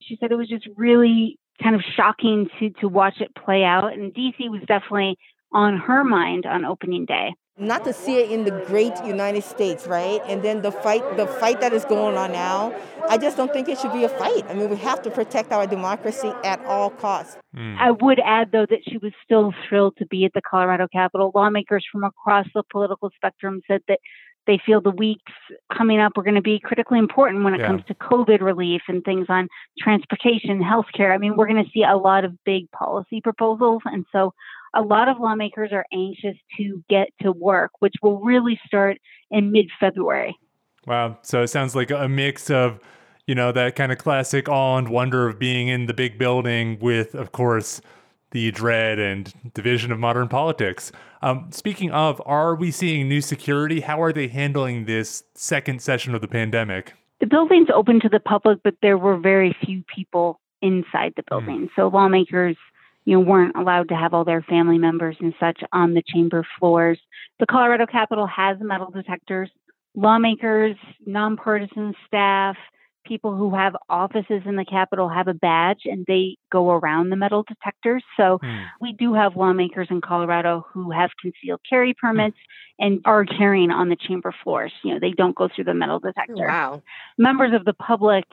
[0.00, 3.92] She said it was just really kind of shocking to to watch it play out,
[3.92, 5.18] and DC was definitely
[5.52, 9.86] on her mind on opening day not to see it in the great United States,
[9.86, 10.20] right?
[10.26, 12.74] And then the fight, the fight that is going on now,
[13.08, 14.44] I just don't think it should be a fight.
[14.48, 17.36] I mean, we have to protect our democracy at all costs.
[17.56, 17.76] Mm.
[17.78, 21.32] I would add, though, that she was still thrilled to be at the Colorado Capitol.
[21.34, 23.98] Lawmakers from across the political spectrum said that
[24.46, 25.32] they feel the weeks
[25.76, 27.66] coming up are going to be critically important when it yeah.
[27.66, 29.46] comes to COVID relief and things on
[29.78, 31.14] transportation, healthcare.
[31.14, 33.82] I mean, we're going to see a lot of big policy proposals.
[33.84, 34.32] And so
[34.74, 38.98] a lot of lawmakers are anxious to get to work, which will really start
[39.30, 40.36] in mid February.
[40.86, 41.18] Wow.
[41.22, 42.80] So it sounds like a mix of,
[43.26, 46.78] you know, that kind of classic awe and wonder of being in the big building
[46.80, 47.80] with, of course,
[48.30, 50.92] the dread and division of modern politics.
[51.22, 53.80] Um, speaking of, are we seeing new security?
[53.80, 56.94] How are they handling this second session of the pandemic?
[57.20, 61.28] The building's open to the public, but there were very few people inside the hmm.
[61.28, 61.66] building.
[61.66, 61.70] Mm.
[61.76, 62.56] So lawmakers
[63.08, 66.46] you know, weren't allowed to have all their family members and such on the chamber
[66.58, 66.98] floors.
[67.40, 69.48] The Colorado Capitol has metal detectors.
[69.94, 72.54] Lawmakers, nonpartisan staff,
[73.08, 77.16] people who have offices in the Capitol have a badge and they go around the
[77.16, 78.04] metal detectors.
[78.16, 78.66] So mm.
[78.80, 82.86] we do have lawmakers in Colorado who have concealed carry permits mm.
[82.86, 84.72] and are carrying on the chamber floors.
[84.84, 86.46] You know, they don't go through the metal detector.
[86.46, 86.82] Wow.
[87.16, 88.24] Members of the public,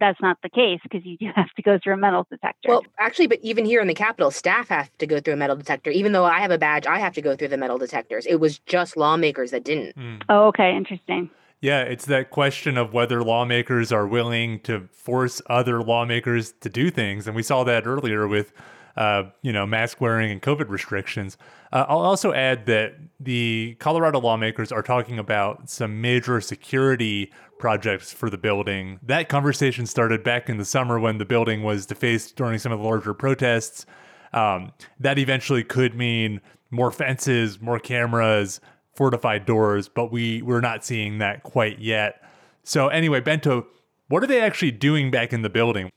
[0.00, 2.70] that's not the case because you do have to go through a metal detector.
[2.70, 5.56] Well, actually, but even here in the Capitol, staff have to go through a metal
[5.56, 5.90] detector.
[5.90, 8.26] Even though I have a badge, I have to go through the metal detectors.
[8.26, 9.94] It was just lawmakers that didn't.
[9.96, 10.22] Mm.
[10.28, 10.74] Oh, okay.
[10.74, 11.30] Interesting.
[11.62, 16.90] Yeah, it's that question of whether lawmakers are willing to force other lawmakers to do
[16.90, 18.52] things, and we saw that earlier with,
[18.96, 21.38] uh, you know, mask wearing and COVID restrictions.
[21.72, 28.12] Uh, I'll also add that the Colorado lawmakers are talking about some major security projects
[28.12, 28.98] for the building.
[29.00, 32.80] That conversation started back in the summer when the building was defaced during some of
[32.80, 33.86] the larger protests.
[34.32, 36.40] Um, that eventually could mean
[36.72, 38.60] more fences, more cameras,
[38.94, 42.22] fortified doors, but we we're not seeing that quite yet.
[42.64, 43.64] So anyway, Bente,
[44.08, 45.90] what are they actually doing back in the building?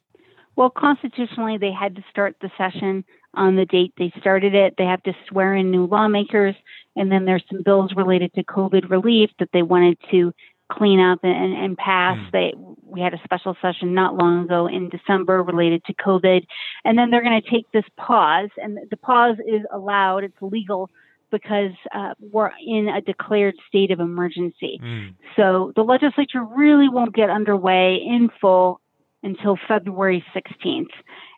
[0.56, 3.04] Well, constitutionally, they had to start the session
[3.34, 4.76] on the date they started it.
[4.78, 6.56] They have to swear in new lawmakers,
[6.96, 10.34] and then there's some bills related to COVID relief that they wanted to
[10.72, 12.18] clean up and, and pass.
[12.18, 12.32] Mm.
[12.32, 12.54] They
[12.84, 16.46] we had a special session not long ago in December related to COVID,
[16.86, 20.24] and then they're going to take this pause, and the pause is allowed.
[20.24, 20.90] It's legal
[21.32, 24.80] because uh, we're in a declared state of emergency.
[24.84, 25.16] Mm.
[25.36, 28.82] So the legislature really won't get underway in full
[29.24, 30.92] until February 16th.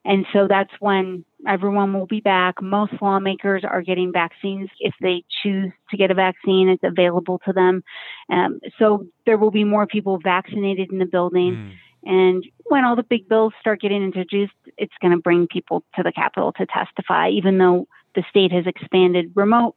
[0.04, 2.62] And so that's when everyone will be back.
[2.62, 4.69] Most lawmakers are getting vaccines.
[4.80, 7.84] If they choose to get a vaccine, it's available to them.
[8.32, 11.56] Um, so there will be more people vaccinated in the building.
[11.56, 11.73] Mm.
[12.10, 16.04] And when all the big bills start getting introduced, it's going to bring people to
[16.04, 19.75] the Capitol to testify, even though the state has expanded remote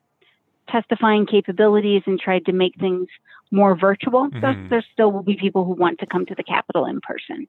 [0.71, 3.07] testifying capabilities and tried to make things
[3.51, 4.41] more virtual, mm-hmm.
[4.41, 7.47] there, there still will be people who want to come to the Capitol in person.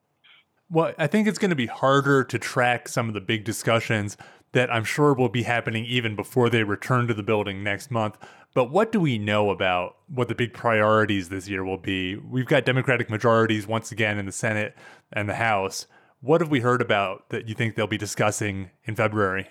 [0.70, 4.18] Well, I think it's going to be harder to track some of the big discussions
[4.54, 8.18] that I'm sure will be happening even before they return to the building next month.
[8.54, 12.18] But what do we know about what the big priorities this year will be?
[12.18, 14.76] We've got Democratic majorities once again in the Senate
[15.14, 15.88] and the House.
[16.20, 19.48] What have we heard about that you think they'll be discussing in February?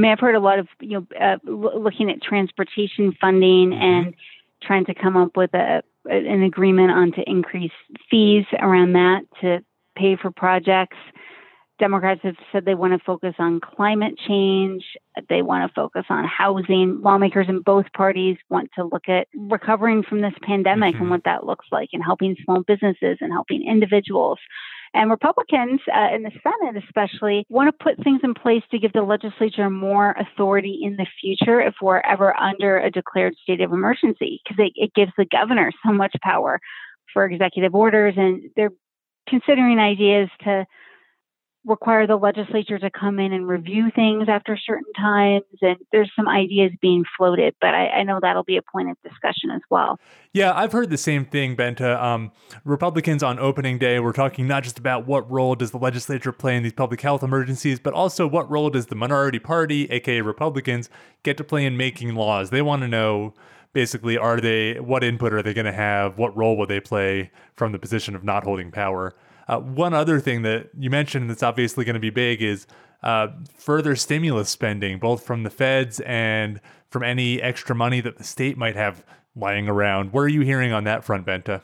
[0.00, 3.82] I mean, I've heard a lot of you know uh, looking at transportation funding mm-hmm.
[3.82, 4.14] and
[4.62, 7.72] trying to come up with a an agreement on to increase
[8.10, 9.62] fees around that to
[9.96, 10.96] pay for projects.
[11.80, 14.84] Democrats have said they want to focus on climate change.
[15.28, 17.00] They want to focus on housing.
[17.02, 21.04] Lawmakers in both parties want to look at recovering from this pandemic mm-hmm.
[21.04, 24.38] and what that looks like and helping small businesses and helping individuals.
[24.92, 28.92] And Republicans uh, in the Senate, especially, want to put things in place to give
[28.92, 33.72] the legislature more authority in the future if we're ever under a declared state of
[33.72, 36.60] emergency, because it, it gives the governor so much power
[37.12, 38.14] for executive orders.
[38.16, 38.72] And they're
[39.28, 40.66] considering ideas to
[41.66, 45.44] require the legislature to come in and review things after certain times.
[45.60, 48.96] And there's some ideas being floated, but I, I know that'll be a point of
[49.02, 49.98] discussion as well.
[50.32, 52.32] Yeah, I've heard the same thing, Bente Um,
[52.64, 56.56] Republicans on opening day were talking not just about what role does the legislature play
[56.56, 60.88] in these public health emergencies, but also what role does the minority party, aka Republicans,
[61.22, 62.50] get to play in making laws.
[62.50, 63.34] They want to know
[63.72, 67.30] basically are they what input are they going to have what role will they play
[67.54, 69.14] from the position of not holding power
[69.50, 72.68] uh, one other thing that you mentioned that's obviously going to be big is
[73.02, 78.22] uh, further stimulus spending, both from the feds and from any extra money that the
[78.22, 80.12] state might have lying around.
[80.12, 81.62] What are you hearing on that front, Bente?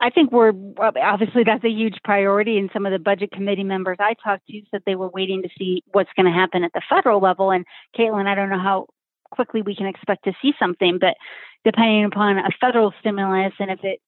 [0.00, 3.96] I think we're obviously that's a huge priority, and some of the budget committee members
[3.98, 6.82] I talked to said they were waiting to see what's going to happen at the
[6.88, 7.50] federal level.
[7.50, 7.64] And
[7.98, 8.86] Caitlin, I don't know how
[9.32, 11.16] quickly we can expect to see something, but
[11.64, 13.98] depending upon a federal stimulus and if it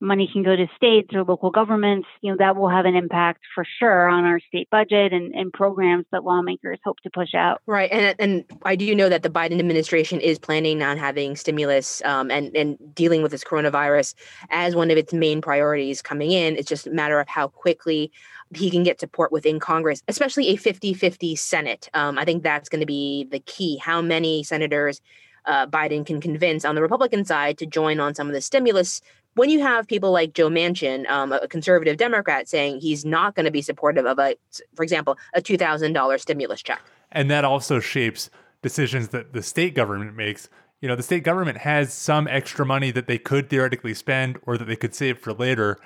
[0.00, 3.40] money can go to states or local governments, you know, that will have an impact
[3.54, 7.60] for sure on our state budget and, and programs that lawmakers hope to push out.
[7.66, 7.90] Right.
[7.90, 12.30] And and I do know that the Biden administration is planning on having stimulus um,
[12.30, 14.14] and, and dealing with this coronavirus
[14.50, 16.56] as one of its main priorities coming in.
[16.56, 18.12] It's just a matter of how quickly
[18.54, 21.88] he can get support within Congress, especially a 50 50 Senate.
[21.94, 23.78] Um, I think that's going to be the key.
[23.78, 25.00] How many senators
[25.44, 29.00] uh, Biden can convince on the Republican side to join on some of the stimulus
[29.34, 33.44] when you have people like Joe Manchin, um, a conservative Democrat, saying he's not going
[33.44, 34.36] to be supportive of a,
[34.74, 36.80] for example, a two thousand dollars stimulus check,
[37.12, 38.30] and that also shapes
[38.62, 40.48] decisions that the state government makes.
[40.80, 44.56] You know, the state government has some extra money that they could theoretically spend or
[44.56, 45.76] that they could save for later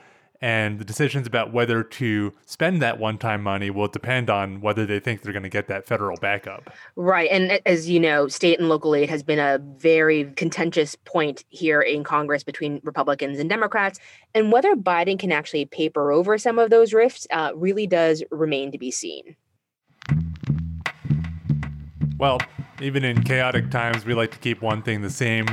[0.42, 4.98] and the decisions about whether to spend that one-time money will depend on whether they
[4.98, 6.68] think they're going to get that federal backup.
[6.96, 11.44] Right, and as you know, state and local aid has been a very contentious point
[11.48, 14.00] here in Congress between Republicans and Democrats,
[14.35, 18.72] and whether Biden can actually paper over some of those rifts uh, really does remain
[18.72, 19.37] to be seen.
[22.18, 22.40] Well,
[22.81, 25.46] even in chaotic times, we like to keep one thing the same.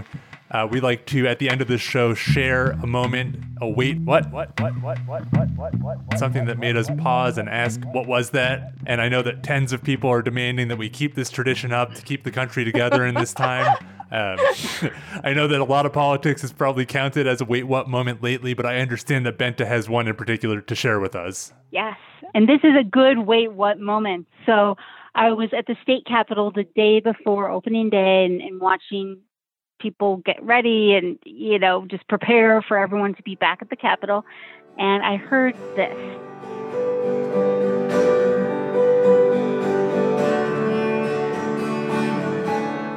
[0.51, 3.99] Uh, we like to, at the end of the show, share a moment, a wait,
[3.99, 7.79] what, what, what, what, what, what, what, what, something that made us pause and ask,
[7.91, 8.73] what was that?
[8.87, 11.93] And I know that tens of people are demanding that we keep this tradition up
[11.93, 13.75] to keep the country together in this time.
[14.11, 14.39] Um,
[15.23, 18.23] I know that a lot of politics has probably counted as a wait, what moment
[18.23, 21.53] lately, but I understand that Bente has one in particular to share with us.
[21.69, 21.95] Yes,
[22.33, 24.25] and this is a good wait, what moment.
[24.47, 24.77] So
[25.13, 29.19] I was at the state capitol the day before opening day and, and watching
[29.79, 33.75] people get ready and you know just prepare for everyone to be back at the
[33.75, 34.25] capitol.
[34.77, 35.97] And i heard this.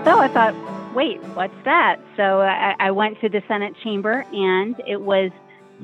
[0.04, 0.54] So i thought
[0.94, 1.96] wait what's that?
[2.16, 5.30] So I, I went to the senate chamber and it was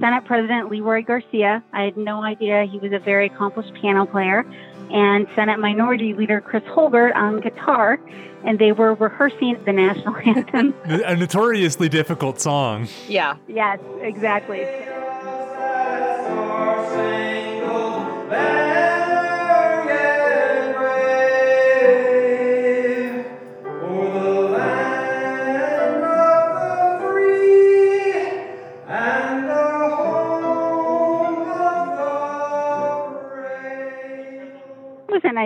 [0.00, 4.44] senate president leroy garcia i had no idea he was a very accomplished piano player
[4.90, 8.00] and Senate Minority Leader Chris Holbert on guitar,
[8.44, 10.74] and they were rehearsing the national anthem.
[10.84, 12.88] A notoriously difficult song.
[13.06, 13.36] Yeah.
[13.46, 14.64] Yes, exactly.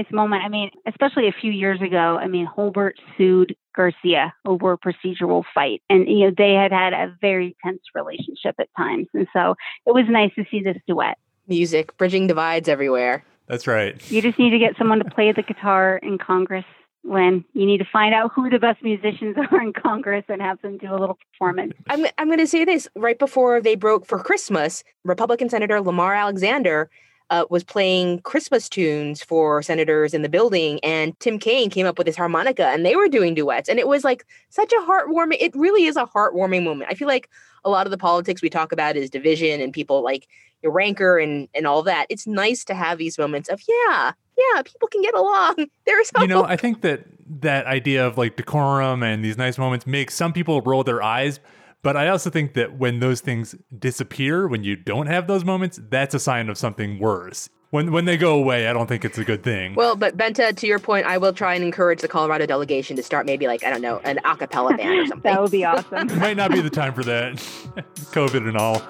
[0.03, 0.43] Nice moment.
[0.45, 5.45] I mean, especially a few years ago, I mean, Holbert sued Garcia over a procedural
[5.55, 5.83] fight.
[5.89, 9.07] And, you know, they had had a very tense relationship at times.
[9.15, 9.55] And so
[9.87, 11.19] it was nice to see this duet.
[11.47, 13.25] Music, bridging divides everywhere.
[13.47, 14.01] That's right.
[14.11, 16.65] You just need to get someone to play the guitar in Congress
[17.03, 20.61] when you need to find out who the best musicians are in Congress and have
[20.63, 21.75] them do a little performance.
[21.89, 26.15] I'm, I'm going to say this right before they broke for Christmas, Republican Senator Lamar
[26.15, 26.91] Alexander
[27.33, 31.97] uh, was playing Christmas tunes for senators in the building, and Tim Kaine came up
[31.97, 35.39] with his harmonica, and they were doing duets, and it was like such a heartwarming.
[35.41, 36.91] It really is a heartwarming moment.
[36.91, 37.31] I feel like
[37.65, 40.29] a lot of the politics we talk about is division and people like
[40.63, 42.05] your rancor and and all that.
[42.11, 45.69] It's nice to have these moments of yeah, yeah, people can get along.
[45.87, 46.21] There's hope.
[46.21, 47.07] you know, I think that
[47.41, 51.41] that idea of like decorum and these nice moments makes some people roll their eyes.
[51.83, 55.81] But I also think that when those things disappear, when you don't have those moments,
[55.91, 57.49] that's a sign of something worse.
[57.71, 59.75] When when they go away, I don't think it's a good thing.
[59.75, 63.03] Well, but Bente, to your point, I will try and encourage the Colorado delegation to
[63.03, 65.33] start maybe like I don't know an a cappella band or something.
[65.33, 66.11] that would be awesome.
[66.11, 67.35] it might not be the time for that.
[68.13, 68.83] COVID and all.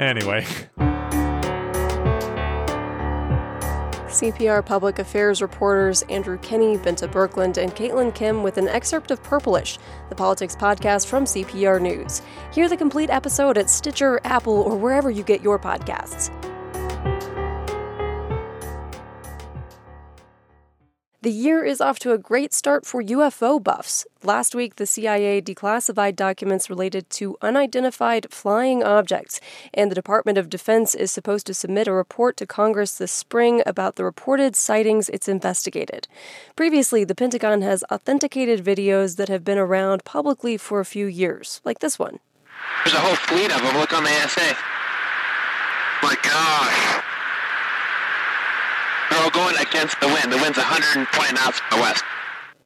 [0.00, 0.46] Anyway.
[4.20, 9.22] CPR Public Affairs reporters Andrew Kinney, Bente Berkland, and Caitlin Kim with an excerpt of
[9.22, 9.78] Purplish,
[10.10, 12.20] the politics podcast from CPR News.
[12.52, 16.30] Hear the complete episode at Stitcher, Apple, or wherever you get your podcasts.
[21.22, 24.06] The year is off to a great start for UFO buffs.
[24.22, 29.38] Last week, the CIA declassified documents related to unidentified flying objects,
[29.74, 33.62] and the Department of Defense is supposed to submit a report to Congress this spring
[33.66, 36.08] about the reported sightings it's investigated.
[36.56, 41.60] Previously, the Pentagon has authenticated videos that have been around publicly for a few years,
[41.66, 42.20] like this one.
[42.82, 43.76] There's a whole fleet of them.
[43.76, 44.56] Look on the ASA.
[46.02, 47.09] My gosh.
[49.10, 50.32] They're going against the wind.
[50.32, 52.04] The wind's 120 knots from the west.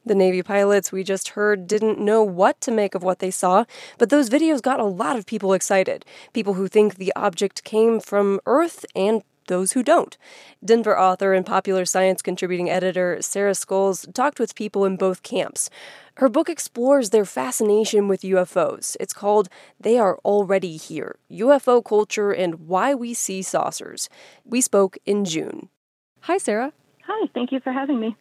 [0.06, 3.64] The Navy pilots we just heard didn't know what to make of what they saw,
[3.96, 6.04] but those videos got a lot of people excited.
[6.34, 10.16] People who think the object came from Earth and those who don't.
[10.62, 15.70] Denver author and popular science contributing editor Sarah Scoles talked with people in both camps.
[16.16, 18.96] Her book explores their fascination with UFOs.
[19.00, 19.48] It's called
[19.80, 24.08] They Are Already Here UFO Culture and Why We See Saucers.
[24.44, 25.70] We spoke in June.
[26.24, 26.72] Hi, Sarah.
[27.06, 28.16] Hi, thank you for having me.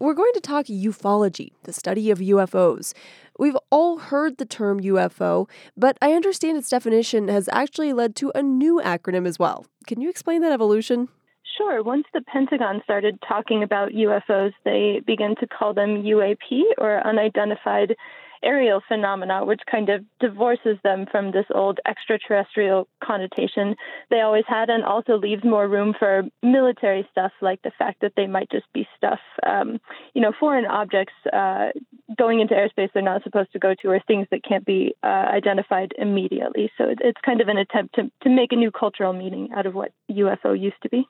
[0.00, 2.92] We're going to talk ufology, the study of UFOs.
[3.38, 8.32] We've all heard the term UFO, but I understand its definition has actually led to
[8.34, 9.64] a new acronym as well.
[9.86, 11.08] Can you explain that evolution?
[11.56, 11.84] Sure.
[11.84, 17.94] Once the Pentagon started talking about UFOs, they began to call them UAP or unidentified
[18.42, 23.76] aerial phenomena, which kind of divorces them from this old extraterrestrial connotation
[24.10, 28.12] they always had, and also leaves more room for military stuff, like the fact that
[28.16, 29.80] they might just be stuff, um,
[30.14, 31.68] you know, foreign objects uh,
[32.16, 35.06] going into airspace they're not supposed to go to, or things that can't be uh,
[35.06, 36.70] identified immediately.
[36.78, 39.74] So it's kind of an attempt to, to make a new cultural meaning out of
[39.74, 41.06] what UFO used to be.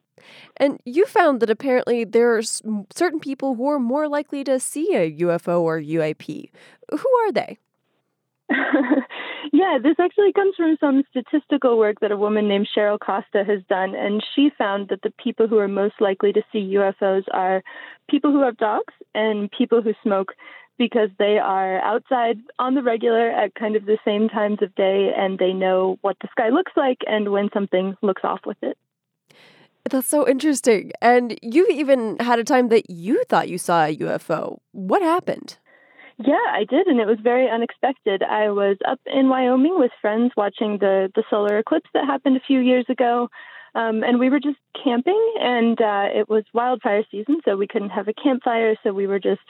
[0.56, 4.94] And you found that apparently there are certain people who are more likely to see
[4.94, 6.50] a UFO or UAP.
[6.90, 7.58] Who are they?
[9.52, 13.60] yeah, this actually comes from some statistical work that a woman named Cheryl Costa has
[13.68, 13.94] done.
[13.94, 17.62] And she found that the people who are most likely to see UFOs are
[18.08, 20.32] people who have dogs and people who smoke
[20.78, 25.10] because they are outside on the regular at kind of the same times of day
[25.16, 28.76] and they know what the sky looks like and when something looks off with it.
[29.91, 30.93] That's so interesting.
[31.01, 34.59] And you even had a time that you thought you saw a UFO.
[34.72, 35.59] What happened?
[36.18, 38.22] Yeah, I did, and it was very unexpected.
[38.22, 42.47] I was up in Wyoming with friends watching the the solar eclipse that happened a
[42.47, 43.28] few years ago,
[43.74, 47.91] um, and we were just camping, and uh, it was wildfire season, so we couldn't
[47.91, 49.43] have a campfire, so we were just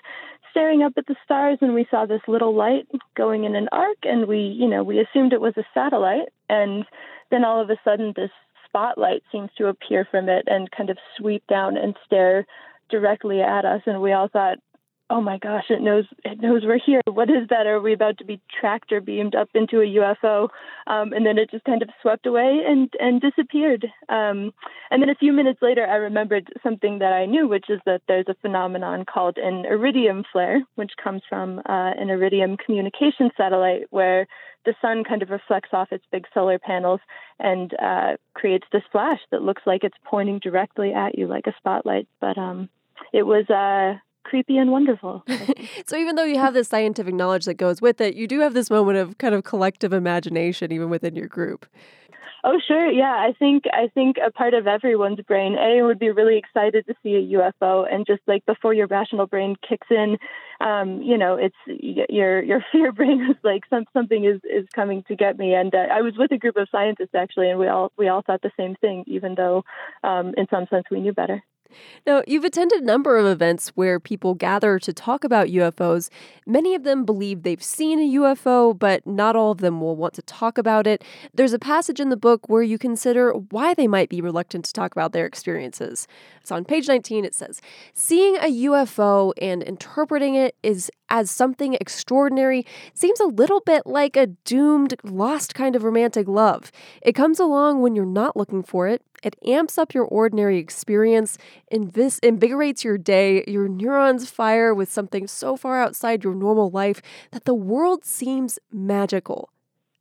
[0.51, 3.99] staring up at the stars, and we saw this little light going in an arc,
[4.03, 6.85] and we, you know, we assumed it was a satellite, and
[7.31, 8.31] then all of a sudden this
[8.77, 12.47] spotlight seems to appear from it and kind of sweep down and stare
[12.91, 14.59] directly at us, and we all thought,
[15.09, 17.01] oh my gosh, it knows it knows we're here.
[17.07, 17.67] What is that?
[17.67, 20.49] Are we about to be tracked or beamed up into a UFO?
[20.87, 23.87] Um, and then it just kind of swept away and and disappeared.
[24.09, 24.53] Um,
[24.91, 28.03] and then a few minutes later, I remembered something that I knew, which is that
[28.09, 31.63] there's a phenomenon called an iridium flare, which comes from uh,
[31.99, 34.27] an iridium communication satellite, where
[34.65, 37.01] the sun kind of reflects off its big solar panels
[37.39, 41.55] and uh, creates this flash that looks like it's pointing directly at you like a
[41.57, 42.09] spotlight.
[42.21, 42.69] But um,
[43.13, 45.25] it was uh, creepy and wonderful.
[45.87, 48.55] so even though you have this scientific knowledge that goes with it, you do have
[48.55, 51.67] this moment of kind of collective imagination even within your group.
[52.45, 53.13] Oh sure, yeah.
[53.13, 56.95] I think I think a part of everyone's brain, A, would be really excited to
[57.03, 60.17] see a UFO, and just like before your rational brain kicks in,
[60.61, 65.03] um, you know, it's your your fear brain is like some, something is is coming
[65.09, 65.55] to get me.
[65.55, 68.23] And uh, I was with a group of scientists actually, and we all we all
[68.23, 69.65] thought the same thing, even though
[70.05, 71.43] um, in some sense we knew better.
[72.07, 76.11] Now, you've attended a number of events where people gather to talk about UFOs.
[76.47, 80.15] Many of them believe they've seen a UFO, but not all of them will want
[80.15, 81.03] to talk about it.
[81.35, 84.73] There's a passage in the book where you consider why they might be reluctant to
[84.73, 86.07] talk about their experiences.
[86.45, 87.61] So on page 19, it says
[87.95, 94.17] Seeing a UFO and interpreting it is as something extraordinary seems a little bit like
[94.17, 96.73] a doomed, lost kind of romantic love.
[97.03, 99.03] It comes along when you're not looking for it.
[99.23, 101.39] It amps up your ordinary experience,
[101.73, 107.01] invis- invigorates your day, your neurons fire with something so far outside your normal life
[107.33, 109.51] that the world seems magical.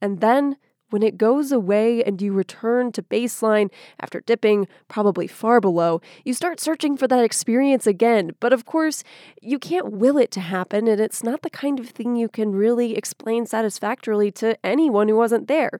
[0.01, 0.57] And then
[0.89, 3.69] when it goes away and you return to baseline
[3.99, 8.31] after dipping probably far below, you start searching for that experience again.
[8.39, 9.03] But of course,
[9.41, 12.51] you can't will it to happen, and it's not the kind of thing you can
[12.51, 15.79] really explain satisfactorily to anyone who wasn't there.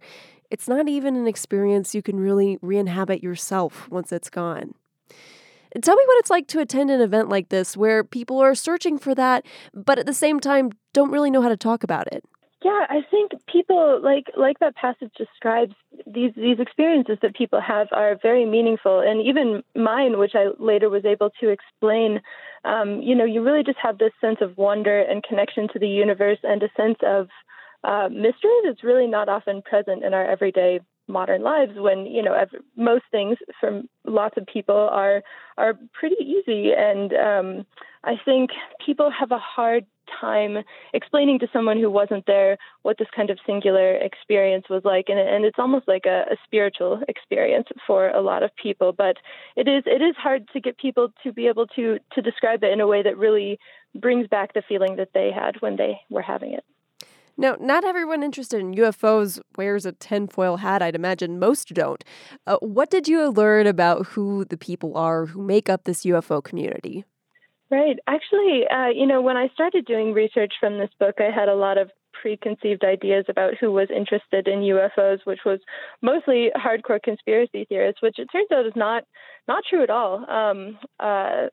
[0.49, 4.73] It's not even an experience you can really re inhabit yourself once it's gone.
[5.81, 8.97] Tell me what it's like to attend an event like this where people are searching
[8.97, 12.23] for that, but at the same time don't really know how to talk about it.
[12.65, 15.75] Yeah, I think people like like that passage describes
[16.07, 20.89] these these experiences that people have are very meaningful, and even mine, which I later
[20.89, 22.21] was able to explain.
[22.63, 25.87] Um, you know, you really just have this sense of wonder and connection to the
[25.87, 27.27] universe, and a sense of
[27.83, 32.33] uh, mystery that's really not often present in our everyday modern lives when you know
[32.75, 35.21] most things for lots of people are
[35.59, 37.63] are pretty easy and um,
[38.03, 38.49] i think
[38.83, 39.85] people have a hard
[40.19, 40.57] time
[40.93, 45.19] explaining to someone who wasn't there what this kind of singular experience was like and,
[45.19, 49.17] and it's almost like a, a spiritual experience for a lot of people but
[49.55, 52.71] it is it is hard to get people to be able to to describe it
[52.71, 53.59] in a way that really
[53.95, 56.63] brings back the feeling that they had when they were having it
[57.37, 60.81] now, not everyone interested in UFOs wears a tinfoil hat.
[60.81, 62.01] I'd imagine most don't.
[62.47, 66.41] Uh, what did you learn about who the people are who make up this UFO
[66.41, 67.03] community?
[67.71, 67.97] Right.
[68.07, 71.55] Actually, uh, you know, when I started doing research from this book, I had a
[71.55, 71.89] lot of
[72.21, 75.59] preconceived ideas about who was interested in UFOs, which was
[76.01, 79.03] mostly hardcore conspiracy theorists, which it turns out is not
[79.47, 80.29] not true at all.
[80.29, 81.47] Um, uh,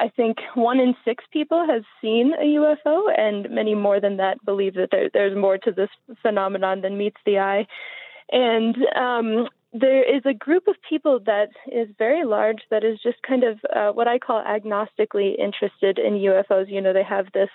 [0.00, 4.44] I think one in six people has seen a UFO, and many more than that
[4.44, 5.90] believe that there, there's more to this
[6.22, 7.66] phenomenon than meets the eye.
[8.32, 13.18] And um, there is a group of people that is very large that is just
[13.26, 16.70] kind of uh, what I call agnostically interested in UFOs.
[16.70, 17.50] You know, they have this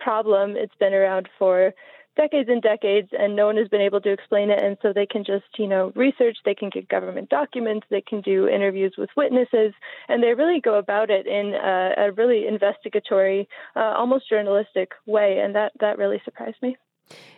[0.00, 1.72] problem, it's been around for
[2.16, 4.62] decades and decades, and no one has been able to explain it.
[4.62, 8.20] And so they can just, you know, research, they can get government documents, they can
[8.20, 9.72] do interviews with witnesses,
[10.08, 15.38] and they really go about it in a, a really investigatory, uh, almost journalistic way.
[15.42, 16.76] And that, that really surprised me.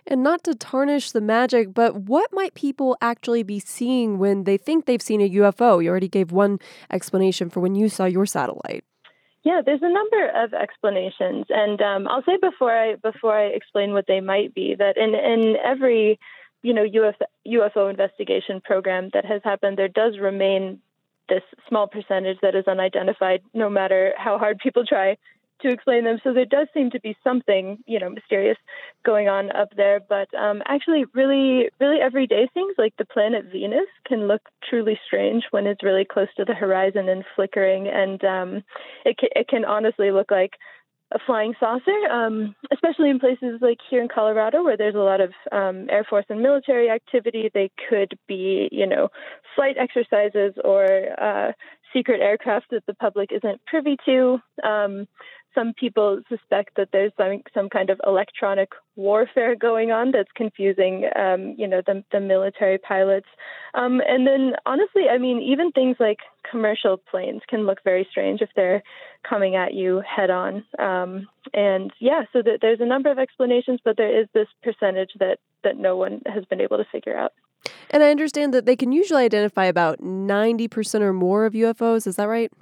[0.06, 4.56] And not to tarnish the magic, but what might people actually be seeing when they
[4.56, 5.82] think they've seen a UFO?
[5.82, 6.58] You already gave one
[6.90, 8.84] explanation for when you saw your satellite.
[9.44, 13.92] Yeah, there's a number of explanations, and um, I'll say before I before I explain
[13.92, 16.18] what they might be that in in every
[16.62, 20.80] you know UFO, UFO investigation program that has happened, there does remain
[21.28, 25.16] this small percentage that is unidentified, no matter how hard people try
[25.62, 26.18] to explain them.
[26.22, 28.58] So there does seem to be something, you know, mysterious
[29.04, 30.00] going on up there.
[30.06, 35.44] But um, actually, really, really everyday things like the planet Venus can look truly strange
[35.50, 38.62] when it's really close to the horizon and flickering, and um,
[39.04, 40.52] it can, it can honestly look like
[41.12, 45.20] a flying saucer, um, especially in places like here in Colorado where there's a lot
[45.20, 47.50] of um, Air Force and military activity.
[47.52, 49.08] They could be, you know,
[49.54, 50.84] flight exercises or
[51.20, 51.52] uh,
[51.92, 54.38] secret aircraft that the public isn't privy to.
[54.64, 55.06] Um,
[55.54, 61.08] some people suspect that there's some, some kind of electronic warfare going on that's confusing,
[61.16, 63.26] um, you know, the, the military pilots.
[63.74, 68.40] Um, and then, honestly, I mean, even things like commercial planes can look very strange
[68.40, 68.82] if they're
[69.28, 70.64] coming at you head on.
[70.78, 75.10] Um, and yeah, so that there's a number of explanations, but there is this percentage
[75.18, 77.32] that that no one has been able to figure out.
[77.90, 82.06] And I understand that they can usually identify about 90% or more of UFOs.
[82.06, 82.52] Is that right?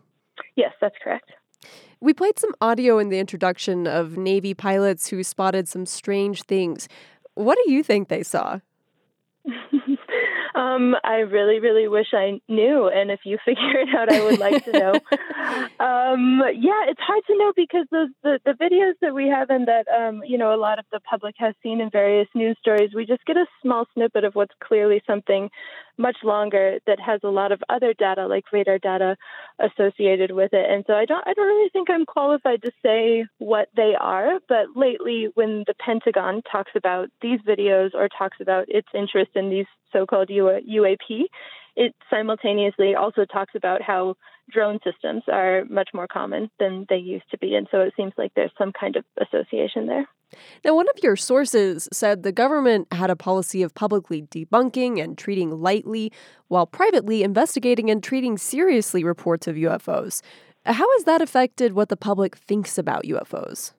[0.57, 1.33] Yes, that's correct.
[2.03, 6.89] We played some audio in the introduction of Navy pilots who spotted some strange things.
[7.35, 8.59] What do you think they saw?
[10.55, 12.89] Um, I really, really wish I knew.
[12.89, 14.93] And if you figure it out, I would like to know.
[15.81, 19.67] um, yeah, it's hard to know because those the, the videos that we have and
[19.67, 22.91] that um, you know a lot of the public has seen in various news stories,
[22.95, 25.51] we just get a small snippet of what's clearly something
[26.03, 29.17] much longer that has a lot of other data like radar data
[29.61, 30.67] associated with it.
[30.69, 34.41] And so I don't I don't really think I'm qualified to say what they are,
[34.49, 39.49] but lately when the Pentagon talks about these videos or talks about its interest in
[39.49, 41.25] these so-called UAP,
[41.77, 44.15] it simultaneously also talks about how
[44.51, 47.55] drone systems are much more common than they used to be.
[47.55, 50.07] And so it seems like there's some kind of association there.
[50.65, 55.17] Now, one of your sources said the government had a policy of publicly debunking and
[55.17, 56.11] treating lightly,
[56.49, 60.23] while privately investigating and treating seriously reports of UFOs.
[60.65, 63.73] How has that affected what the public thinks about UFOs?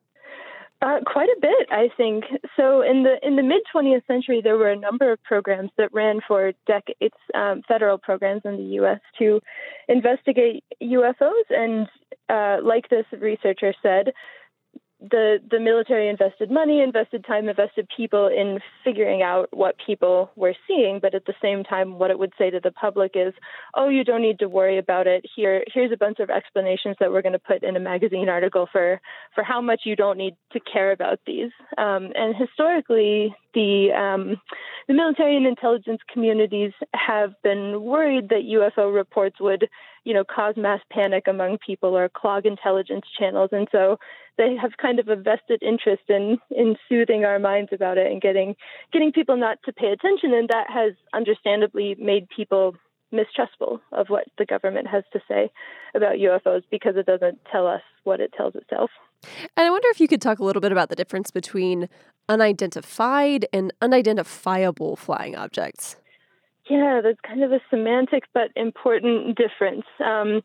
[0.82, 2.24] Uh, quite a bit, I think.
[2.56, 5.92] So in the in the mid 20th century, there were a number of programs that
[5.94, 9.00] ran for decades, um, federal programs in the U.S.
[9.18, 9.40] to
[9.88, 11.88] investigate UFOs, and
[12.28, 14.12] uh, like this researcher said,
[15.10, 20.54] the the military invested money, invested time, invested people in figuring out what people were
[20.66, 20.98] seeing.
[21.00, 23.34] But at the same time, what it would say to the public is,
[23.74, 25.24] "Oh, you don't need to worry about it.
[25.34, 28.68] Here, here's a bunch of explanations that we're going to put in a magazine article
[28.70, 29.00] for
[29.34, 34.40] for how much you don't need to care about these." Um, and historically, the um,
[34.88, 39.68] the military and intelligence communities have been worried that UFO reports would,
[40.04, 43.50] you know, cause mass panic among people or clog intelligence channels.
[43.52, 43.98] And so
[44.36, 48.20] they have kind of a vested interest in in soothing our minds about it and
[48.20, 48.54] getting
[48.92, 50.34] getting people not to pay attention.
[50.34, 52.76] And that has understandably made people
[53.12, 55.50] mistrustful of what the government has to say
[55.94, 58.90] about UFOs because it doesn't tell us what it tells itself.
[59.56, 61.88] And I wonder if you could talk a little bit about the difference between
[62.28, 65.96] unidentified and unidentifiable flying objects.
[66.68, 69.84] Yeah, that's kind of a semantic but important difference.
[70.04, 70.42] Um,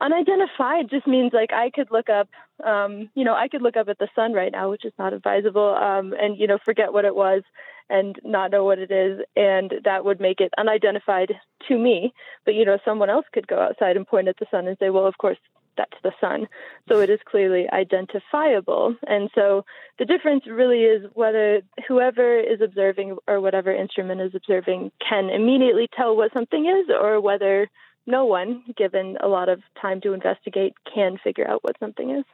[0.00, 2.28] unidentified just means like I could look up,
[2.64, 5.12] um, you know, I could look up at the sun right now, which is not
[5.12, 7.42] advisable, um, and you know, forget what it was
[7.90, 11.32] and not know what it is, and that would make it unidentified
[11.66, 12.12] to me.
[12.44, 14.90] But you know, someone else could go outside and point at the sun and say,
[14.90, 15.38] well, of course,
[15.78, 16.48] that's the sun.
[16.88, 18.96] So it is clearly identifiable.
[19.06, 19.64] And so
[19.98, 25.88] the difference really is whether whoever is observing or whatever instrument is observing can immediately
[25.96, 27.70] tell what something is, or whether
[28.06, 32.24] no one, given a lot of time to investigate, can figure out what something is.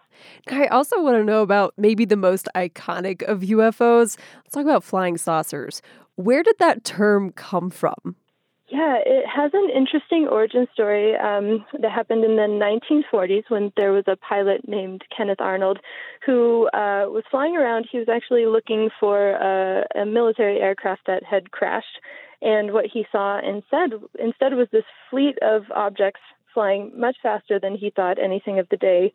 [0.48, 4.16] I also want to know about maybe the most iconic of UFOs.
[4.36, 5.82] Let's talk about flying saucers.
[6.14, 8.16] Where did that term come from?
[8.74, 13.92] Yeah, it has an interesting origin story um, that happened in the 1940s when there
[13.92, 15.78] was a pilot named Kenneth Arnold
[16.26, 17.86] who uh, was flying around.
[17.88, 22.00] He was actually looking for a, a military aircraft that had crashed
[22.42, 26.20] and what he saw instead instead was this fleet of objects
[26.52, 29.12] flying much faster than he thought anything of the day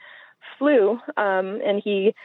[0.58, 0.92] flew.
[1.18, 2.16] Um, and he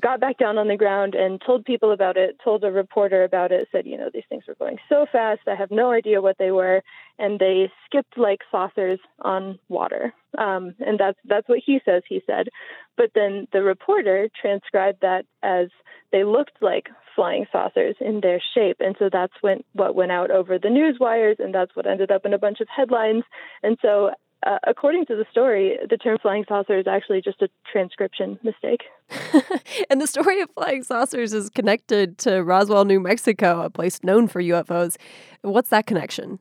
[0.00, 3.52] got back down on the ground and told people about it, told a reporter about
[3.52, 6.38] it, said, you know, these things were going so fast, I have no idea what
[6.38, 6.82] they were,
[7.18, 10.12] and they skipped like saucers on water.
[10.36, 12.48] Um, and that's that's what he says he said.
[12.96, 15.68] But then the reporter transcribed that as
[16.10, 18.78] they looked like flying saucers in their shape.
[18.80, 22.10] And so that's when what went out over the news wires, and that's what ended
[22.10, 23.22] up in a bunch of headlines.
[23.62, 24.10] And so
[24.44, 28.82] uh, according to the story, the term flying saucer is actually just a transcription mistake.
[29.90, 34.28] and the story of flying saucers is connected to Roswell, New Mexico, a place known
[34.28, 34.96] for UFOs.
[35.42, 36.38] What's that connection?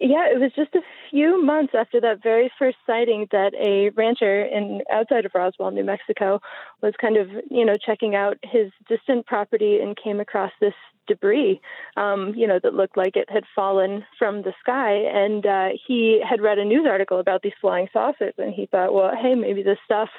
[0.00, 4.44] Yeah, it was just a few months after that very first sighting that a rancher
[4.44, 6.40] in outside of Roswell, New Mexico,
[6.82, 10.74] was kind of you know checking out his distant property and came across this
[11.08, 11.60] debris,
[11.96, 14.92] um, you know, that looked like it had fallen from the sky.
[14.92, 18.94] And uh, he had read a news article about these flying saucers, and he thought,
[18.94, 20.10] well, hey, maybe this stuff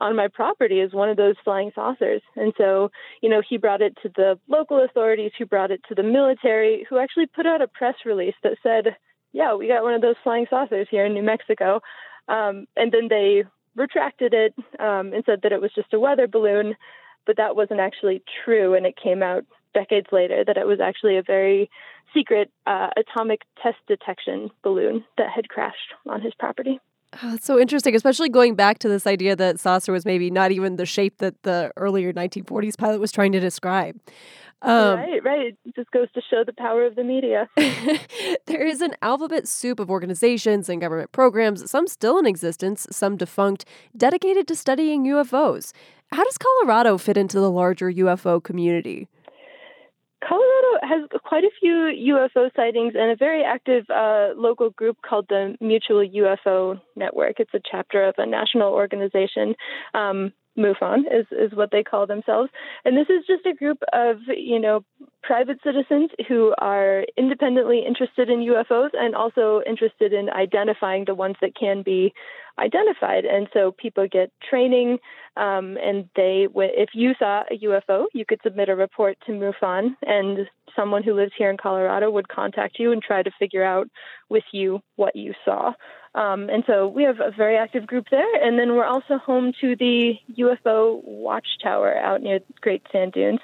[0.00, 2.20] on my property is one of those flying saucers.
[2.36, 2.90] And so,
[3.22, 6.86] you know, he brought it to the local authorities, who brought it to the military,
[6.90, 8.96] who actually put out a press release that said,
[9.32, 11.80] yeah, we got one of those flying saucers here in New Mexico.
[12.28, 16.26] Um, and then they retracted it um, and said that it was just a weather
[16.26, 16.74] balloon,
[17.26, 18.74] but that wasn't actually true.
[18.74, 19.44] And it came out
[19.74, 21.70] decades later that it was actually a very
[22.14, 26.80] secret uh, atomic test detection balloon that had crashed on his property.
[27.22, 30.50] Oh, that's so interesting, especially going back to this idea that saucer was maybe not
[30.50, 33.98] even the shape that the earlier 1940s pilot was trying to describe.
[34.62, 35.58] Um, right, right.
[35.66, 37.48] It just goes to show the power of the media.
[38.46, 43.16] there is an alphabet soup of organizations and government programs, some still in existence, some
[43.16, 43.64] defunct,
[43.96, 45.72] dedicated to studying UFOs.
[46.12, 49.08] How does Colorado fit into the larger UFO community?
[50.26, 55.26] Colorado has quite a few UFO sightings and a very active uh, local group called
[55.28, 57.40] the Mutual UFO Network.
[57.40, 59.54] It's a chapter of a national organization.
[59.94, 62.50] Um, MUFON is, is what they call themselves.
[62.84, 64.84] And this is just a group of, you know,
[65.22, 71.36] private citizens who are independently interested in UFOs and also interested in identifying the ones
[71.40, 72.12] that can be
[72.58, 73.24] identified.
[73.24, 74.98] And so people get training,
[75.36, 79.96] um, and they, if you saw a UFO, you could submit a report to MUFON,
[80.02, 80.38] and
[80.76, 83.88] someone who lives here in Colorado would contact you and try to figure out
[84.28, 85.72] with you what you saw.
[86.14, 88.46] Um, and so we have a very active group there.
[88.46, 93.40] And then we're also home to the UFO Watchtower out near Great Sand Dunes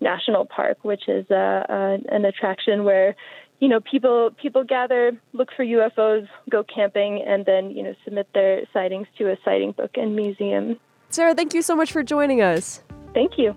[0.00, 3.16] National Park, which is uh, uh, an attraction where
[3.58, 8.28] you know people people gather, look for UFOs, go camping, and then you know submit
[8.34, 10.78] their sightings to a sighting book and museum.
[11.10, 12.82] Sarah, thank you so much for joining us.
[13.12, 13.54] Thank you.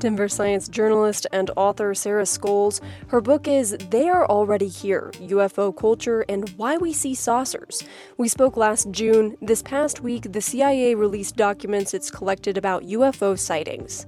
[0.00, 2.80] Denver science journalist and author Sarah Scoles.
[3.08, 7.84] Her book is They Are Already Here UFO Culture and Why We See Saucers.
[8.16, 9.36] We spoke last June.
[9.42, 14.06] This past week, the CIA released documents it's collected about UFO sightings.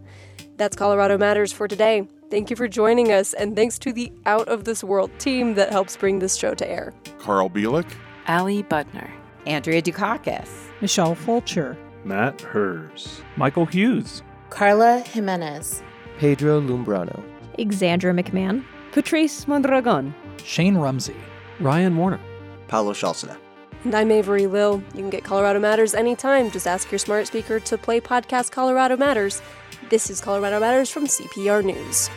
[0.57, 2.09] That's Colorado Matters for today.
[2.30, 5.70] Thank you for joining us, and thanks to the Out of This World team that
[5.70, 6.95] helps bring this show to air.
[7.18, 7.90] Carl Bilek,
[8.26, 9.11] Ali Budner,
[9.47, 10.49] Andrea Dukakis,
[10.80, 14.22] Michelle Fulcher, Matt Herz, Michael Hughes.
[14.53, 15.83] Carla Jimenez,
[16.19, 17.25] Pedro Lumbrano,
[17.59, 21.17] Alexandra McMahon, Patrice Mondragon, Shane Rumsey,
[21.59, 22.21] Ryan Warner,
[22.69, 23.39] Paulo Schalzeder.
[23.85, 24.83] And I'm Avery Lill.
[24.93, 26.51] You can get Colorado Matters anytime.
[26.51, 29.41] Just ask your smart speaker to play podcast Colorado Matters.
[29.89, 32.11] This is Colorado Matters from CPR News.